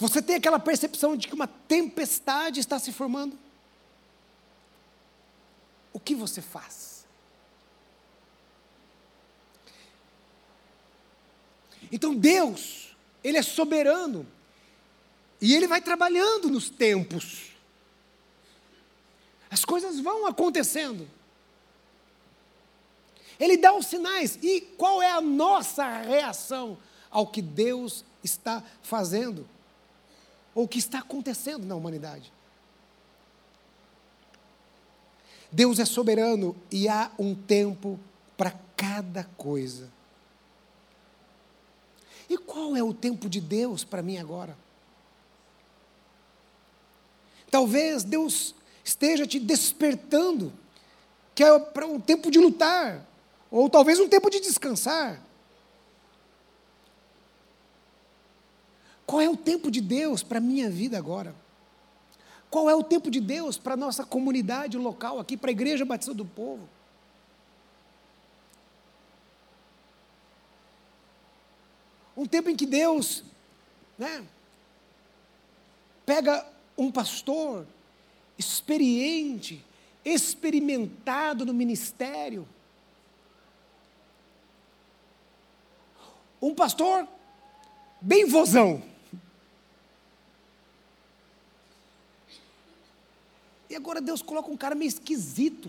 [0.00, 3.43] você tem aquela percepção de que uma tempestade está se formando?
[6.04, 7.06] Que você faz?
[11.90, 14.26] Então Deus, Ele é soberano,
[15.40, 17.52] e Ele vai trabalhando nos tempos.
[19.50, 21.08] As coisas vão acontecendo.
[23.38, 24.38] Ele dá os sinais.
[24.42, 26.76] E qual é a nossa reação
[27.10, 29.48] ao que Deus está fazendo?
[30.54, 32.32] Ou o que está acontecendo na humanidade?
[35.54, 37.96] Deus é soberano e há um tempo
[38.36, 39.88] para cada coisa.
[42.28, 44.58] E qual é o tempo de Deus para mim agora?
[47.52, 48.52] Talvez Deus
[48.82, 50.52] esteja te despertando,
[51.36, 53.06] que é para um tempo de lutar,
[53.48, 55.22] ou talvez um tempo de descansar.
[59.06, 61.43] Qual é o tempo de Deus para a minha vida agora?
[62.54, 65.84] Qual é o tempo de Deus para a nossa comunidade local aqui, para a Igreja
[65.84, 66.68] Batista do Povo?
[72.16, 73.24] Um tempo em que Deus
[73.98, 74.24] né,
[76.06, 76.46] pega
[76.78, 77.66] um pastor
[78.38, 79.60] experiente,
[80.04, 82.46] experimentado no ministério,
[86.40, 87.04] um pastor
[88.00, 88.93] bem vozão.
[93.74, 95.68] E agora Deus coloca um cara meio esquisito,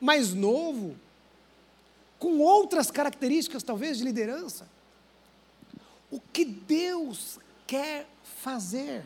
[0.00, 0.98] mais novo,
[2.18, 4.68] com outras características, talvez, de liderança.
[6.10, 8.08] O que Deus quer
[8.42, 9.04] fazer?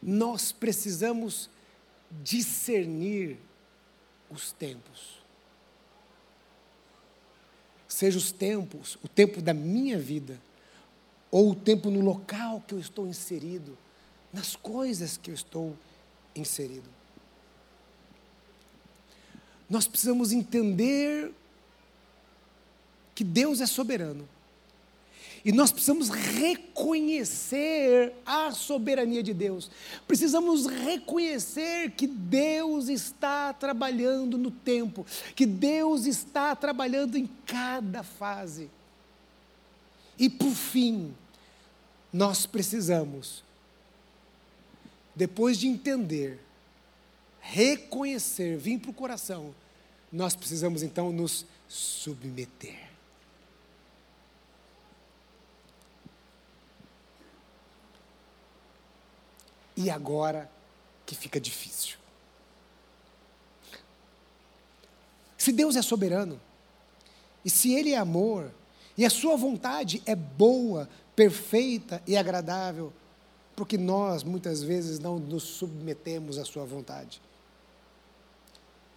[0.00, 1.50] Nós precisamos
[2.22, 3.36] discernir
[4.30, 5.18] os tempos.
[7.88, 10.40] Seja os tempos, o tempo da minha vida,
[11.36, 13.76] ou o tempo no local que eu estou inserido,
[14.32, 15.76] nas coisas que eu estou
[16.34, 16.88] inserido.
[19.68, 21.30] Nós precisamos entender
[23.14, 24.26] que Deus é soberano.
[25.44, 29.70] E nós precisamos reconhecer a soberania de Deus.
[30.08, 38.70] Precisamos reconhecer que Deus está trabalhando no tempo, que Deus está trabalhando em cada fase.
[40.18, 41.14] E por fim,
[42.12, 43.42] nós precisamos,
[45.14, 46.40] depois de entender,
[47.40, 49.54] reconhecer, vir para o coração,
[50.12, 52.90] nós precisamos então nos submeter.
[59.76, 60.50] E agora
[61.04, 61.98] que fica difícil.
[65.36, 66.40] Se Deus é soberano,
[67.44, 68.50] e se Ele é amor,
[68.98, 72.92] e a Sua vontade é boa, perfeita e agradável,
[73.56, 77.22] porque nós muitas vezes não nos submetemos à Sua vontade.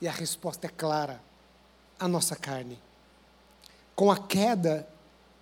[0.01, 1.21] E a resposta é clara:
[1.97, 2.77] a nossa carne.
[3.95, 4.87] Com a queda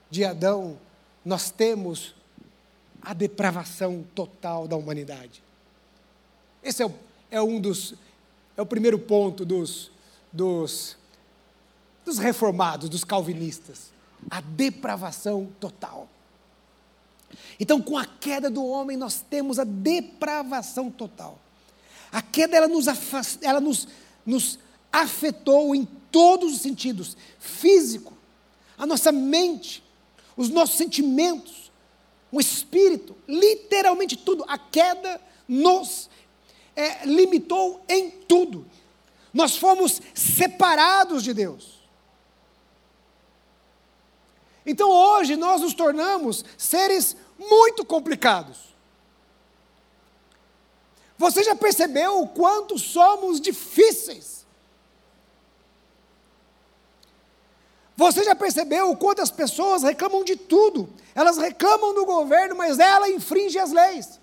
[0.09, 0.77] de Adão,
[1.25, 2.15] nós temos
[3.01, 5.43] a depravação total da humanidade.
[6.63, 6.93] Esse é, o,
[7.29, 7.93] é um dos,
[8.55, 9.91] é o primeiro ponto dos,
[10.31, 10.97] dos,
[12.03, 13.91] dos reformados, dos calvinistas.
[14.29, 16.09] A depravação total.
[17.59, 21.39] Então, com a queda do homem, nós temos a depravação total.
[22.11, 23.87] A queda, ela nos, afast, ela nos,
[24.25, 24.59] nos
[24.91, 28.13] afetou em todos os sentidos: físico,
[28.77, 29.83] a nossa mente,
[30.35, 31.71] os nossos sentimentos,
[32.31, 34.45] o espírito, literalmente tudo.
[34.47, 36.09] A queda nos
[36.75, 38.65] é, limitou em tudo.
[39.33, 41.76] Nós fomos separados de Deus.
[44.67, 48.75] Então hoje nós nos tornamos seres muito complicados.
[51.17, 54.45] Você já percebeu o quanto somos difíceis?
[57.95, 60.93] Você já percebeu o quanto as pessoas reclamam de tudo?
[61.15, 64.19] Elas reclamam do governo, mas ela infringe as leis.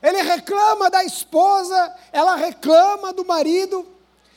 [0.00, 3.86] Ele reclama da esposa, ela reclama do marido,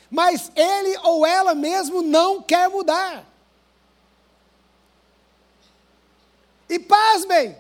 [0.09, 3.25] mas ele ou ela mesmo não quer mudar.
[6.69, 7.57] E pasmem,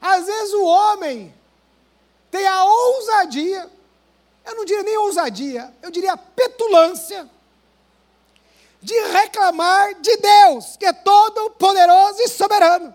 [0.00, 1.34] às vezes o homem
[2.30, 3.70] tem a ousadia
[4.44, 7.28] eu não diria nem ousadia, eu diria petulância,
[8.82, 12.94] de reclamar de Deus, que é todo poderoso e soberano.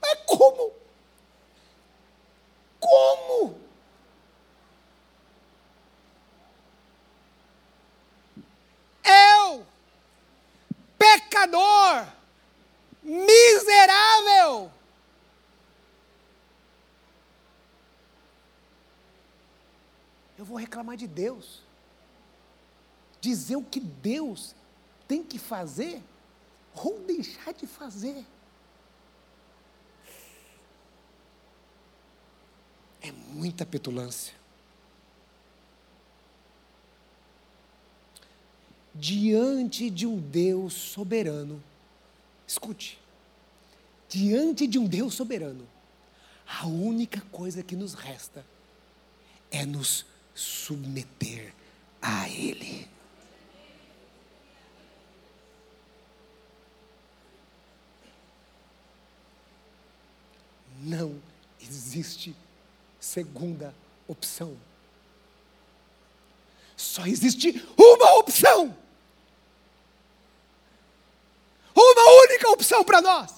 [0.00, 0.72] Mas como?
[2.84, 3.58] Como?
[9.02, 9.66] Eu,
[10.98, 12.06] pecador,
[13.02, 14.70] miserável,
[20.36, 21.62] eu vou reclamar de Deus.
[23.18, 24.54] Dizer o que Deus
[25.08, 26.02] tem que fazer
[26.74, 28.26] ou deixar de fazer.
[33.04, 34.32] É muita petulância.
[38.94, 41.62] Diante de um Deus soberano,
[42.46, 42.98] escute,
[44.08, 45.68] diante de um Deus soberano,
[46.46, 48.46] a única coisa que nos resta
[49.50, 51.52] é nos submeter
[52.00, 52.88] a Ele.
[60.80, 61.20] Não
[61.60, 62.34] existe
[63.04, 63.74] segunda
[64.08, 64.56] opção.
[66.74, 68.76] Só existe uma opção.
[71.76, 73.32] Uma única opção para nós.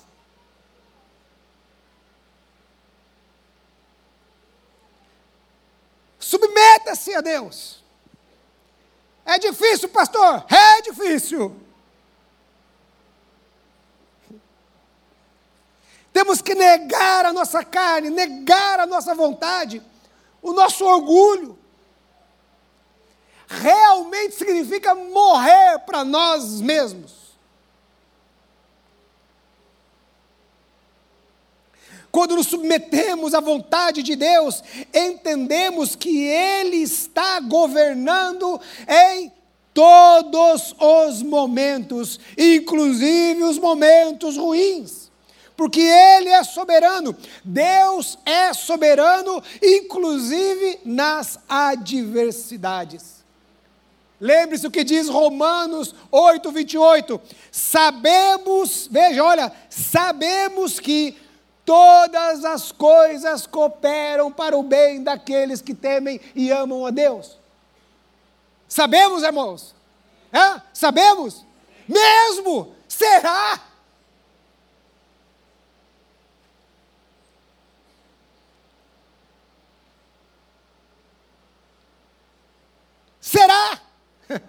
[6.19, 7.83] Submeta-se a Deus.
[9.25, 10.47] É difícil, pastor?
[10.49, 11.66] É difícil.
[16.17, 19.83] Temos que negar a nossa carne, negar a nossa vontade,
[20.41, 21.59] o nosso orgulho.
[23.47, 27.37] Realmente significa morrer para nós mesmos.
[32.11, 34.65] Quando nos submetemos à vontade de Deus,
[34.95, 38.59] entendemos que Ele está governando
[38.89, 39.31] em
[39.75, 45.06] todos os momentos, inclusive os momentos ruins.
[45.57, 53.17] Porque Ele é soberano, Deus é soberano, inclusive nas adversidades.
[54.21, 57.21] Lembre-se o que diz Romanos 8, 28.
[57.51, 61.17] Sabemos, veja, olha, sabemos que
[61.65, 67.39] todas as coisas cooperam para o bem daqueles que temem e amam a Deus.
[68.69, 69.75] Sabemos, irmãos?
[70.33, 70.61] É?
[70.73, 71.45] Sabemos?
[71.87, 72.75] Mesmo?
[72.89, 73.61] Será?
[83.27, 83.81] Será?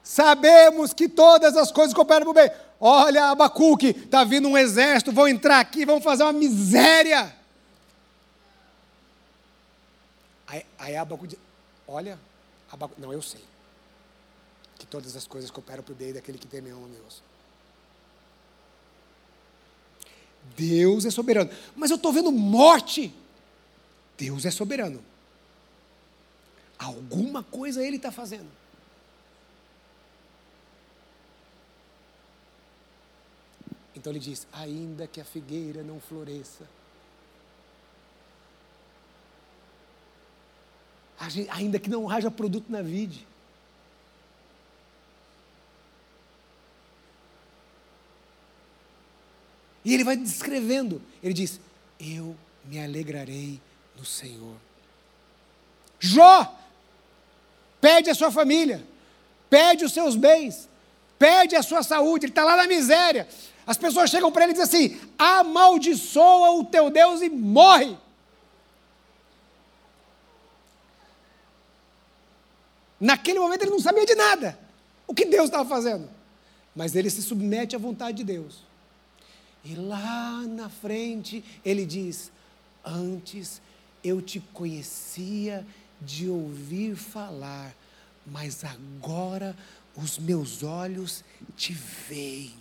[0.00, 2.56] Sabemos que todas as coisas cooperam para o bem.
[2.78, 7.34] Olha, Abacuque, está vindo um exército, vão entrar aqui, vão fazer uma miséria.
[10.46, 11.38] Aí, aí Abacuque diz,
[11.88, 12.16] olha,
[12.70, 13.44] Abacuque, não, eu sei.
[14.78, 17.24] Que todas as coisas cooperam para o bem daquele que teme a Deus.
[20.56, 21.50] Deus é soberano.
[21.74, 23.12] Mas eu estou vendo morte.
[24.16, 25.09] Deus é soberano.
[26.80, 28.50] Alguma coisa ele está fazendo.
[33.94, 36.66] Então ele diz: ainda que a figueira não floresça,
[41.50, 43.26] ainda que não haja produto na vide,
[49.84, 51.00] E ele vai descrevendo.
[51.22, 51.58] Ele diz:
[51.98, 53.60] Eu me alegrarei
[53.96, 54.54] no Senhor.
[55.98, 56.59] Jó
[57.80, 58.84] pede a sua família,
[59.48, 60.68] pede os seus bens,
[61.18, 63.28] pede a sua saúde, ele está lá na miséria.
[63.66, 67.96] As pessoas chegam para ele e dizem assim: amaldiçoa o teu Deus e morre.
[72.98, 74.58] Naquele momento ele não sabia de nada,
[75.06, 76.08] o que Deus estava fazendo,
[76.76, 78.62] mas ele se submete à vontade de Deus.
[79.64, 82.30] E lá na frente ele diz:
[82.84, 83.60] Antes
[84.02, 85.66] eu te conhecia
[86.00, 87.74] de ouvir falar,
[88.26, 89.56] mas agora
[89.96, 91.24] os meus olhos
[91.56, 92.60] te veem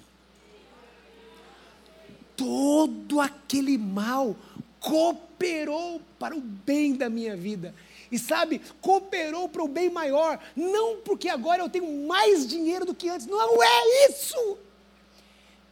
[2.39, 4.33] todo aquele mal
[4.79, 7.75] cooperou para o bem da minha vida.
[8.09, 12.95] E sabe, cooperou para o bem maior, não porque agora eu tenho mais dinheiro do
[12.95, 14.57] que antes, não é isso.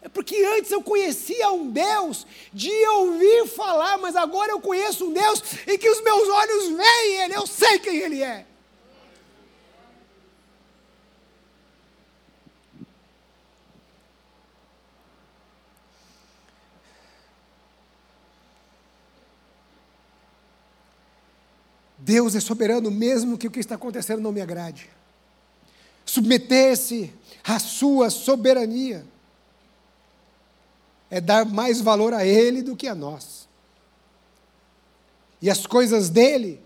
[0.01, 5.13] É porque antes eu conhecia um Deus de ouvir falar, mas agora eu conheço um
[5.13, 8.45] Deus em que os meus olhos veem Ele, eu sei quem Ele é.
[21.97, 24.89] Deus é soberano mesmo que o que está acontecendo não me agrade.
[26.05, 29.05] Submeter-se à sua soberania
[31.09, 33.47] é dar mais valor a Ele do que a nós.
[35.41, 36.59] E as coisas dele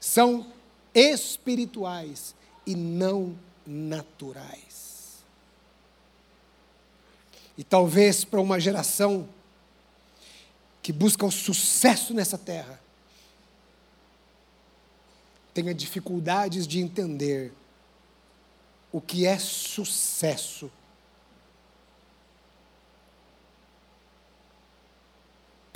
[0.00, 0.46] são
[0.94, 2.34] espirituais
[2.66, 5.18] e não naturais.
[7.58, 9.28] E talvez para uma geração
[10.82, 12.80] que busca o sucesso nessa terra,
[15.52, 17.52] tenha dificuldades de entender
[18.92, 20.70] o que é sucesso.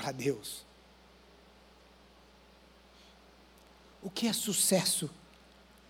[0.01, 0.65] Para Deus.
[4.03, 5.11] O que é sucesso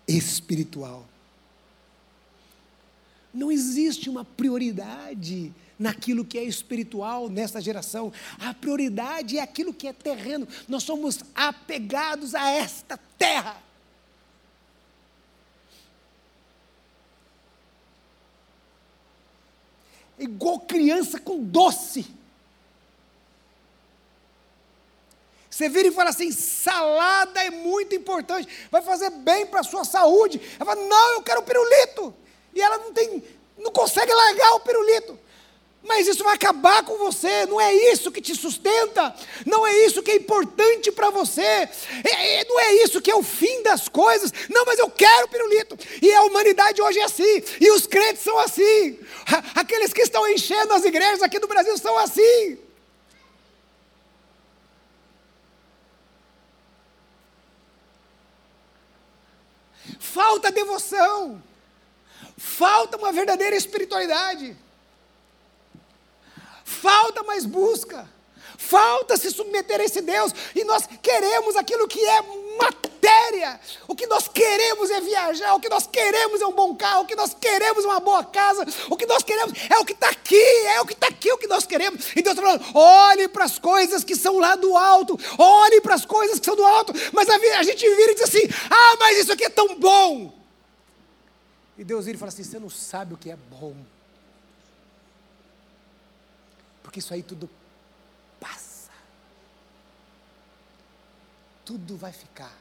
[0.08, 1.06] espiritual?
[3.32, 8.12] Não existe uma prioridade naquilo que é espiritual nesta geração.
[8.40, 10.48] A prioridade é aquilo que é terreno.
[10.66, 13.62] Nós somos apegados a esta terra.
[20.18, 22.19] igual criança com doce.
[25.60, 29.84] Você vira e fala assim: salada é muito importante, vai fazer bem para a sua
[29.84, 30.40] saúde.
[30.58, 32.14] Ela fala: não, eu quero pirulito.
[32.54, 33.22] E ela não tem,
[33.58, 35.18] não consegue largar o pirulito.
[35.82, 39.14] Mas isso vai acabar com você, não é isso que te sustenta,
[39.46, 43.14] não é isso que é importante para você, é, é, não é isso que é
[43.14, 44.30] o fim das coisas.
[44.50, 48.38] Não, mas eu quero pirulito, e a humanidade hoje é assim, e os crentes são
[48.38, 48.98] assim,
[49.54, 52.69] aqueles que estão enchendo as igrejas aqui do Brasil são assim.
[60.12, 61.42] Falta devoção,
[62.36, 64.56] falta uma verdadeira espiritualidade
[66.70, 68.08] falta mais busca,
[68.56, 72.22] falta se submeter a esse Deus, e nós queremos aquilo que é
[72.58, 77.02] matéria, o que nós queremos é viajar, o que nós queremos é um bom carro,
[77.02, 79.92] o que nós queremos é uma boa casa, o que nós queremos é o que
[79.92, 80.36] está aqui,
[80.66, 82.10] é o que está aqui o que nós queremos.
[82.16, 85.94] E Deus está falando: olhe para as coisas que são lá do alto, olhe para
[85.94, 88.96] as coisas que são do alto, mas a, a gente vira e diz assim: ah,
[88.98, 90.38] mas isso aqui é tão bom.
[91.78, 93.74] E Deus vira e fala assim: você não sabe o que é bom.
[96.82, 97.48] Porque isso aí tudo
[98.40, 98.90] passa.
[101.70, 102.52] Tudo vai ficar.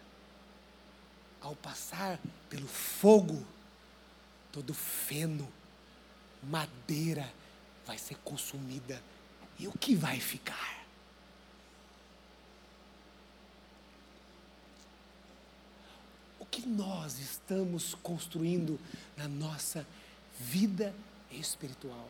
[1.41, 3.43] Ao passar pelo fogo,
[4.51, 5.51] todo feno,
[6.43, 7.27] madeira
[7.87, 9.01] vai ser consumida.
[9.57, 10.85] E o que vai ficar?
[16.37, 18.79] O que nós estamos construindo
[19.17, 19.87] na nossa
[20.39, 20.93] vida
[21.31, 22.07] espiritual?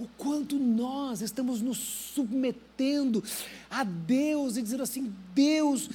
[0.00, 3.22] O quanto nós estamos nos submetendo
[3.68, 5.90] a Deus e dizendo assim: Deus,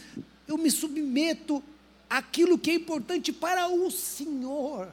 [0.47, 1.62] eu me submeto
[2.08, 4.89] àquilo que é importante para o Senhor.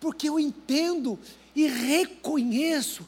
[0.00, 1.18] Porque eu entendo
[1.54, 3.04] e reconheço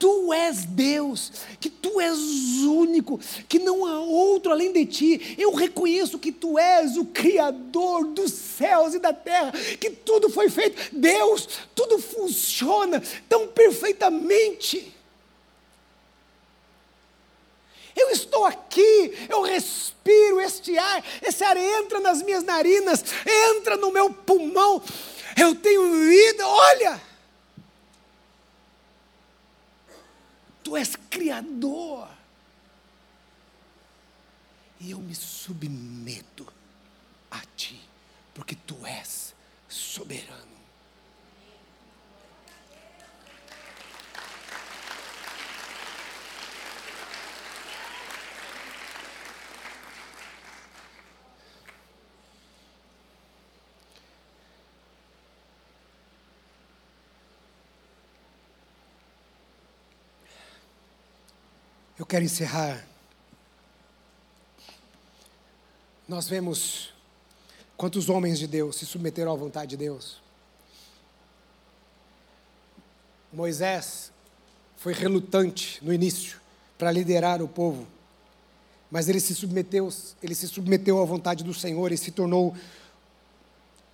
[0.00, 1.30] tu és Deus,
[1.60, 2.16] que tu és
[2.64, 5.36] único, que não há outro além de ti.
[5.38, 10.48] Eu reconheço que tu és o Criador dos céus e da terra, que tudo foi
[10.48, 10.96] feito.
[10.96, 14.96] Deus, tudo funciona tão perfeitamente.
[17.94, 23.92] Eu estou aqui, eu respiro este ar, esse ar entra nas minhas narinas, entra no
[23.92, 24.82] meu pulmão.
[25.36, 27.09] Eu tenho vida, olha.
[30.62, 32.08] Tu és Criador.
[34.80, 36.46] E eu me submeto
[37.30, 37.80] a Ti,
[38.34, 39.34] porque Tu és
[39.68, 40.49] soberano.
[62.00, 62.82] Eu quero encerrar.
[66.08, 66.94] Nós vemos
[67.76, 70.16] quantos homens de Deus se submeteram à vontade de Deus.
[73.30, 74.10] Moisés
[74.78, 76.40] foi relutante no início
[76.78, 77.86] para liderar o povo,
[78.90, 79.92] mas ele se submeteu,
[80.22, 82.56] ele se submeteu à vontade do Senhor e se tornou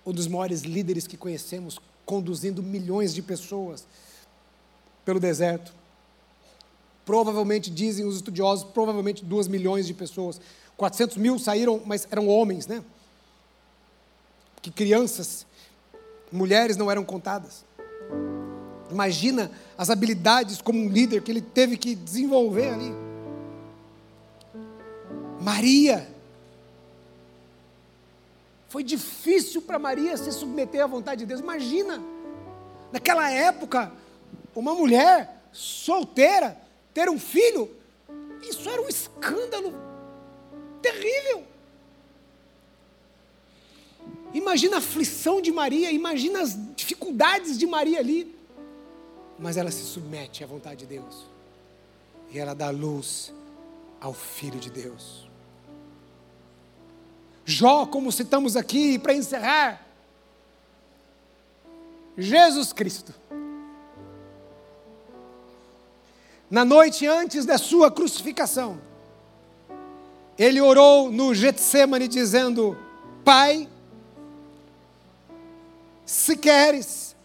[0.05, 3.85] um dos maiores líderes que conhecemos, conduzindo milhões de pessoas
[5.03, 5.73] pelo deserto.
[7.07, 10.41] Provavelmente, dizem os estudiosos, provavelmente 2 milhões de pessoas.
[10.75, 12.83] 400 mil saíram, mas eram homens, né?
[14.61, 15.45] Que crianças,
[16.29, 17.63] mulheres não eram contadas.
[18.91, 22.93] Imagina as habilidades como um líder que ele teve que desenvolver ali.
[25.39, 26.09] Maria.
[28.67, 31.39] Foi difícil para Maria se submeter à vontade de Deus.
[31.39, 32.03] Imagina,
[32.91, 33.93] naquela época,
[34.53, 36.66] uma mulher solteira
[36.97, 37.69] ter um filho,
[38.41, 39.71] isso era um escândalo
[40.81, 41.43] terrível.
[44.33, 48.35] Imagina a aflição de Maria, imagina as dificuldades de Maria ali.
[49.37, 51.27] Mas ela se submete à vontade de Deus.
[52.31, 53.31] E ela dá luz
[54.01, 55.29] ao Filho de Deus.
[57.45, 59.85] Jó, como citamos aqui, para encerrar,
[62.17, 63.13] Jesus Cristo
[66.49, 68.79] na noite antes da sua crucificação,
[70.37, 72.77] ele orou no Getsemane dizendo:
[73.23, 73.67] Pai,
[76.05, 77.15] se queres,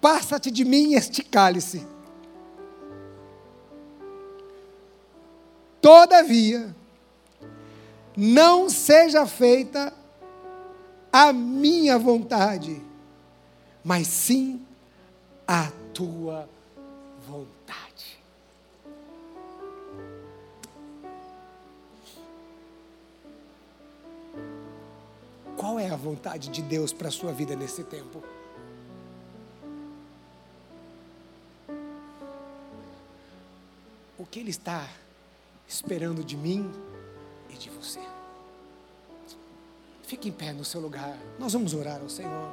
[0.00, 1.86] passa-te de mim este cálice.
[5.80, 6.74] Todavia,
[8.16, 9.92] não seja feita
[11.12, 12.82] a minha vontade,
[13.84, 14.60] mas sim
[15.46, 16.55] a tua vontade.
[25.56, 28.22] Qual é a vontade de Deus para a sua vida nesse tempo?
[34.18, 34.86] O que Ele está
[35.66, 36.70] esperando de mim
[37.48, 38.00] e de você?
[40.02, 41.18] Fique em pé no seu lugar.
[41.38, 42.52] Nós vamos orar ao Senhor.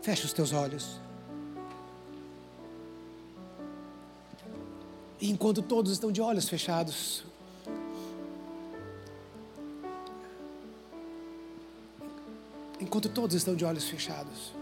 [0.00, 1.00] Feche os teus olhos.
[5.20, 7.24] E enquanto todos estão de olhos fechados,
[12.92, 14.52] enquanto todos estão de olhos fechados,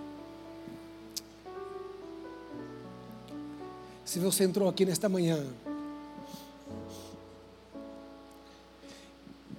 [4.04, 5.44] se você entrou aqui nesta manhã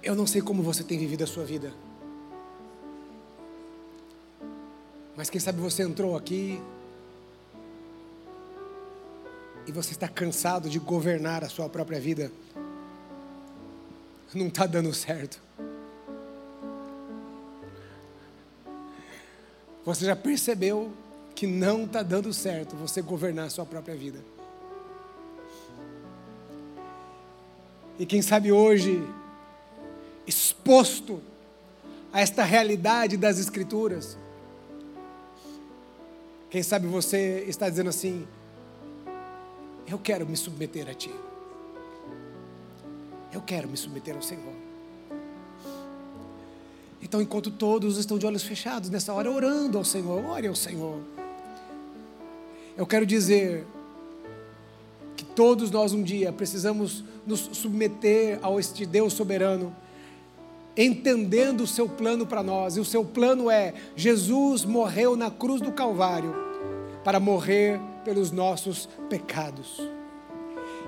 [0.02, 1.72] Eu não sei como você tem vivido a sua vida.
[5.16, 6.60] Mas quem sabe você entrou aqui
[9.64, 12.32] e você está cansado de governar a sua própria vida.
[14.34, 15.40] Não está dando certo.
[19.84, 20.92] Você já percebeu
[21.34, 24.20] que não está dando certo você governar a sua própria vida.
[27.98, 29.02] E quem sabe hoje
[30.26, 31.20] exposto
[32.12, 34.18] a esta realidade das Escrituras.
[36.50, 38.26] Quem sabe você está dizendo assim:
[39.88, 41.14] Eu quero me submeter a Ti.
[43.32, 44.61] Eu quero me submeter ao Senhor.
[47.02, 50.98] Então, enquanto todos estão de olhos fechados nessa hora, orando ao Senhor, ore ao Senhor.
[52.76, 53.66] Eu quero dizer
[55.16, 59.74] que todos nós um dia precisamos nos submeter ao este Deus soberano
[60.76, 62.76] entendendo o seu plano para nós.
[62.76, 66.34] E o seu plano é: Jesus morreu na cruz do Calvário
[67.04, 69.80] para morrer pelos nossos pecados.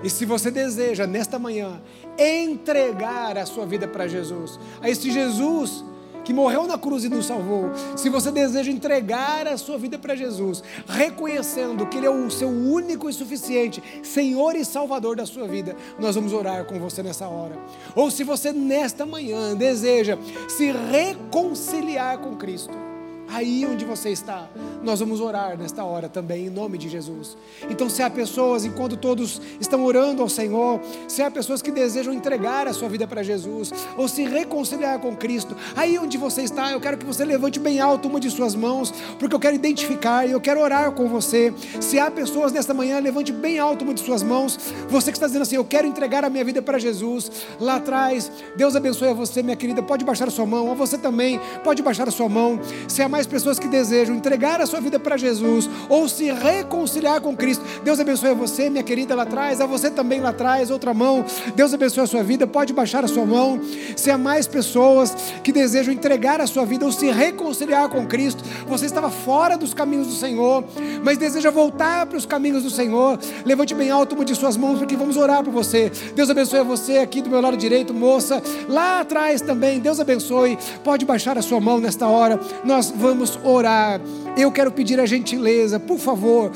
[0.03, 1.81] E se você deseja, nesta manhã,
[2.17, 5.83] entregar a sua vida para Jesus, a este Jesus
[6.25, 10.15] que morreu na cruz e nos salvou, se você deseja entregar a sua vida para
[10.15, 15.47] Jesus, reconhecendo que Ele é o seu único e suficiente Senhor e Salvador da sua
[15.47, 17.57] vida, nós vamos orar com você nessa hora.
[17.95, 20.17] Ou se você nesta manhã deseja
[20.49, 22.84] se reconciliar com Cristo,
[23.27, 24.47] aí onde você está,
[24.83, 27.37] nós vamos orar nesta hora também, em nome de Jesus.
[27.69, 32.13] Então, se há pessoas, enquanto todos estão orando ao Senhor, se há pessoas que desejam
[32.13, 36.71] entregar a sua vida para Jesus, ou se reconciliar com Cristo, aí onde você está,
[36.71, 40.27] eu quero que você levante bem alto uma de suas mãos, porque eu quero identificar
[40.27, 41.53] e eu quero orar com você.
[41.81, 44.57] Se há pessoas nesta manhã, levante bem alto uma de suas mãos,
[44.89, 48.31] você que está dizendo assim, eu quero entregar a minha vida para Jesus, lá atrás,
[48.55, 51.81] Deus abençoe a você, minha querida, pode baixar a sua mão, a você também, pode
[51.81, 52.59] baixar a sua mão.
[52.87, 57.21] Se há mais pessoas que desejam entregar a sua vida para Jesus ou se reconciliar
[57.21, 60.69] com Cristo, Deus abençoe a você, minha querida, lá atrás, a você também lá atrás,
[60.69, 61.23] outra mão.
[61.55, 63.57] Deus abençoe a sua vida, pode baixar a sua mão.
[63.95, 68.43] Se há mais pessoas que desejam entregar a sua vida ou se reconciliar com Cristo,
[68.67, 70.65] você estava fora dos caminhos do Senhor,
[71.01, 74.79] mas deseja voltar para os caminhos do Senhor, levante bem alto uma de suas mãos,
[74.79, 75.89] porque vamos orar por você.
[76.13, 79.79] Deus abençoe a você aqui do meu lado direito, moça, lá atrás também.
[79.79, 80.57] Deus abençoe.
[80.83, 82.37] Pode baixar a sua mão nesta hora.
[82.65, 83.04] Nós vamos
[83.43, 84.01] orar.
[84.37, 86.51] Eu quero pedir a gentileza, por favor,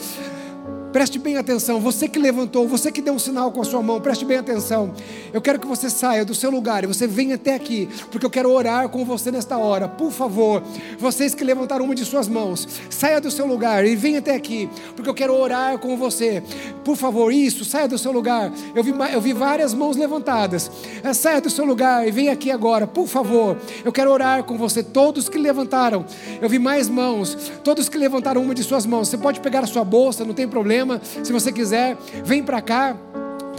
[0.91, 4.01] Preste bem atenção, você que levantou, você que deu um sinal com a sua mão,
[4.01, 4.91] preste bem atenção.
[5.31, 8.29] Eu quero que você saia do seu lugar e você venha até aqui, porque eu
[8.29, 9.87] quero orar com você nesta hora.
[9.87, 10.63] Por favor,
[10.97, 14.67] vocês que levantaram uma de suas mãos, saia do seu lugar e venha até aqui,
[14.95, 16.41] porque eu quero orar com você.
[16.83, 18.51] Por favor, isso, saia do seu lugar.
[18.73, 20.71] Eu vi, eu vi várias mãos levantadas.
[21.03, 23.57] É, saia do seu lugar e venha aqui agora, por favor.
[23.85, 26.03] Eu quero orar com você, todos que levantaram.
[26.41, 29.07] Eu vi mais mãos, todos que levantaram uma de suas mãos.
[29.07, 30.78] Você pode pegar a sua bolsa, não tem problema
[31.23, 32.95] Se você quiser, vem para cá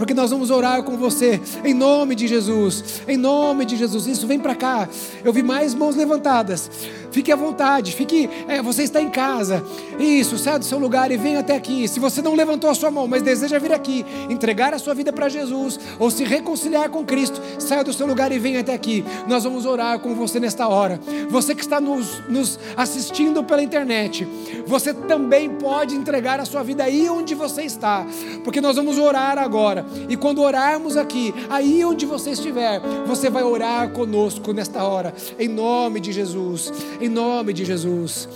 [0.01, 4.07] porque nós vamos orar com você, em nome de Jesus, em nome de Jesus.
[4.07, 4.89] Isso, vem para cá.
[5.23, 6.71] Eu vi mais mãos levantadas.
[7.11, 8.27] Fique à vontade, fique.
[8.47, 9.63] É, você está em casa.
[9.99, 11.87] Isso, saia do seu lugar e venha até aqui.
[11.87, 15.13] Se você não levantou a sua mão, mas deseja vir aqui, entregar a sua vida
[15.13, 19.05] para Jesus ou se reconciliar com Cristo, saia do seu lugar e venha até aqui.
[19.27, 20.99] Nós vamos orar com você nesta hora.
[21.29, 24.27] Você que está nos, nos assistindo pela internet,
[24.65, 28.03] você também pode entregar a sua vida aí onde você está,
[28.43, 29.85] porque nós vamos orar agora.
[30.09, 35.47] E quando orarmos aqui, aí onde você estiver, você vai orar conosco nesta hora, em
[35.47, 38.27] nome de Jesus em nome de Jesus.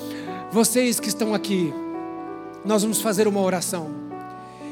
[0.52, 1.74] Vocês que estão aqui,
[2.64, 3.90] nós vamos fazer uma oração.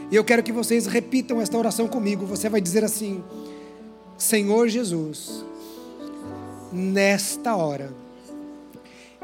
[0.09, 2.25] E eu quero que vocês repitam esta oração comigo.
[2.25, 3.23] Você vai dizer assim:
[4.17, 5.43] Senhor Jesus,
[6.71, 7.93] nesta hora,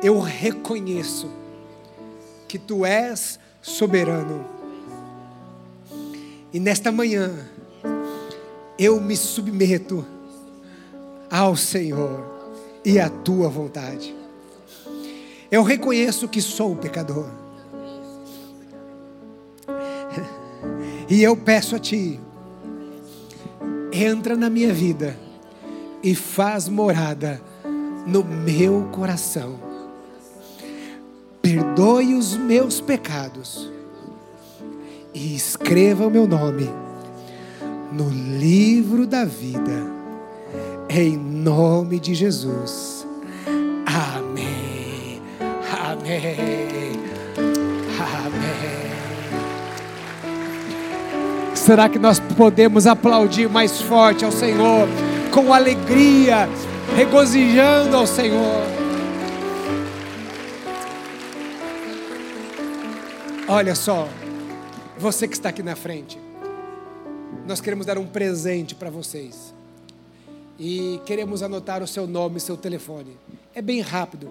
[0.01, 1.30] eu reconheço
[2.47, 4.59] que tu és soberano.
[6.52, 7.32] E nesta manhã,
[8.78, 10.06] eu me submeto
[11.30, 12.26] ao Senhor
[12.84, 14.16] e à tua vontade.
[15.52, 17.28] Eu reconheço que sou pecador.
[21.08, 22.20] E eu peço a Ti,
[23.91, 25.18] entra na minha vida
[26.04, 27.41] e faz morada
[28.06, 29.60] no meu coração.
[31.41, 33.72] Perdoe os meus pecados
[35.20, 36.70] e escreva o meu nome
[37.91, 39.86] no livro da vida,
[40.88, 43.05] em nome de Jesus.
[43.86, 45.22] Amém.
[45.78, 46.38] Amém.
[47.99, 48.91] Amém.
[51.53, 54.88] Será que nós podemos aplaudir mais forte ao Senhor,
[55.32, 56.47] com alegria,
[56.95, 58.63] regozijando ao Senhor?
[63.49, 64.07] Olha só,
[65.00, 66.20] você que está aqui na frente,
[67.47, 69.54] nós queremos dar um presente para vocês.
[70.60, 73.16] E queremos anotar o seu nome e seu telefone.
[73.56, 74.30] É bem rápido.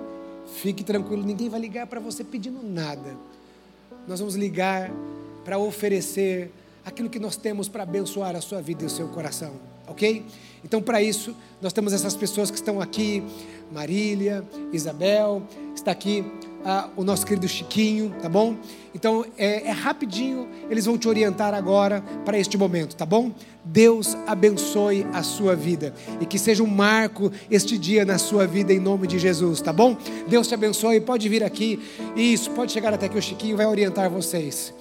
[0.57, 3.17] Fique tranquilo, ninguém vai ligar para você pedindo nada.
[4.07, 4.91] Nós vamos ligar
[5.43, 6.53] para oferecer
[6.85, 9.55] aquilo que nós temos para abençoar a sua vida e o seu coração,
[9.87, 10.25] ok?
[10.63, 13.23] Então, para isso, nós temos essas pessoas que estão aqui:
[13.73, 15.43] Marília, Isabel,
[15.75, 16.25] está aqui
[16.65, 18.57] ah, o nosso querido Chiquinho, tá bom?
[18.95, 23.31] Então é, é rapidinho, eles vão te orientar agora para este momento, tá bom?
[23.65, 28.73] Deus abençoe a sua vida e que seja um marco este dia na sua vida
[28.73, 29.97] em nome de Jesus, tá bom?
[30.27, 31.79] Deus te abençoe, pode vir aqui,
[32.17, 34.75] isso, pode chegar até aqui, o Chiquinho vai orientar vocês.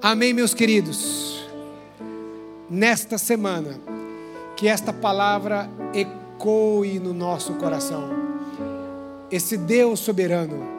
[0.00, 1.44] Amém, meus queridos.
[2.68, 3.80] Nesta semana,
[4.56, 8.08] que esta palavra ecoe no nosso coração.
[9.30, 10.75] Esse Deus soberano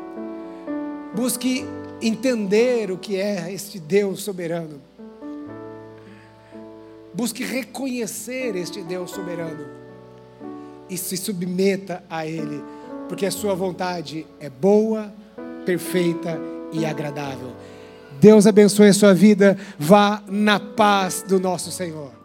[1.15, 1.65] Busque
[2.01, 4.81] entender o que é este Deus soberano.
[7.13, 9.65] Busque reconhecer este Deus soberano
[10.89, 12.63] e se submeta a Ele,
[13.09, 15.11] porque a Sua vontade é boa,
[15.65, 16.39] perfeita
[16.71, 17.53] e agradável.
[18.19, 19.57] Deus abençoe a sua vida.
[19.77, 22.16] Vá na paz do nosso Senhor.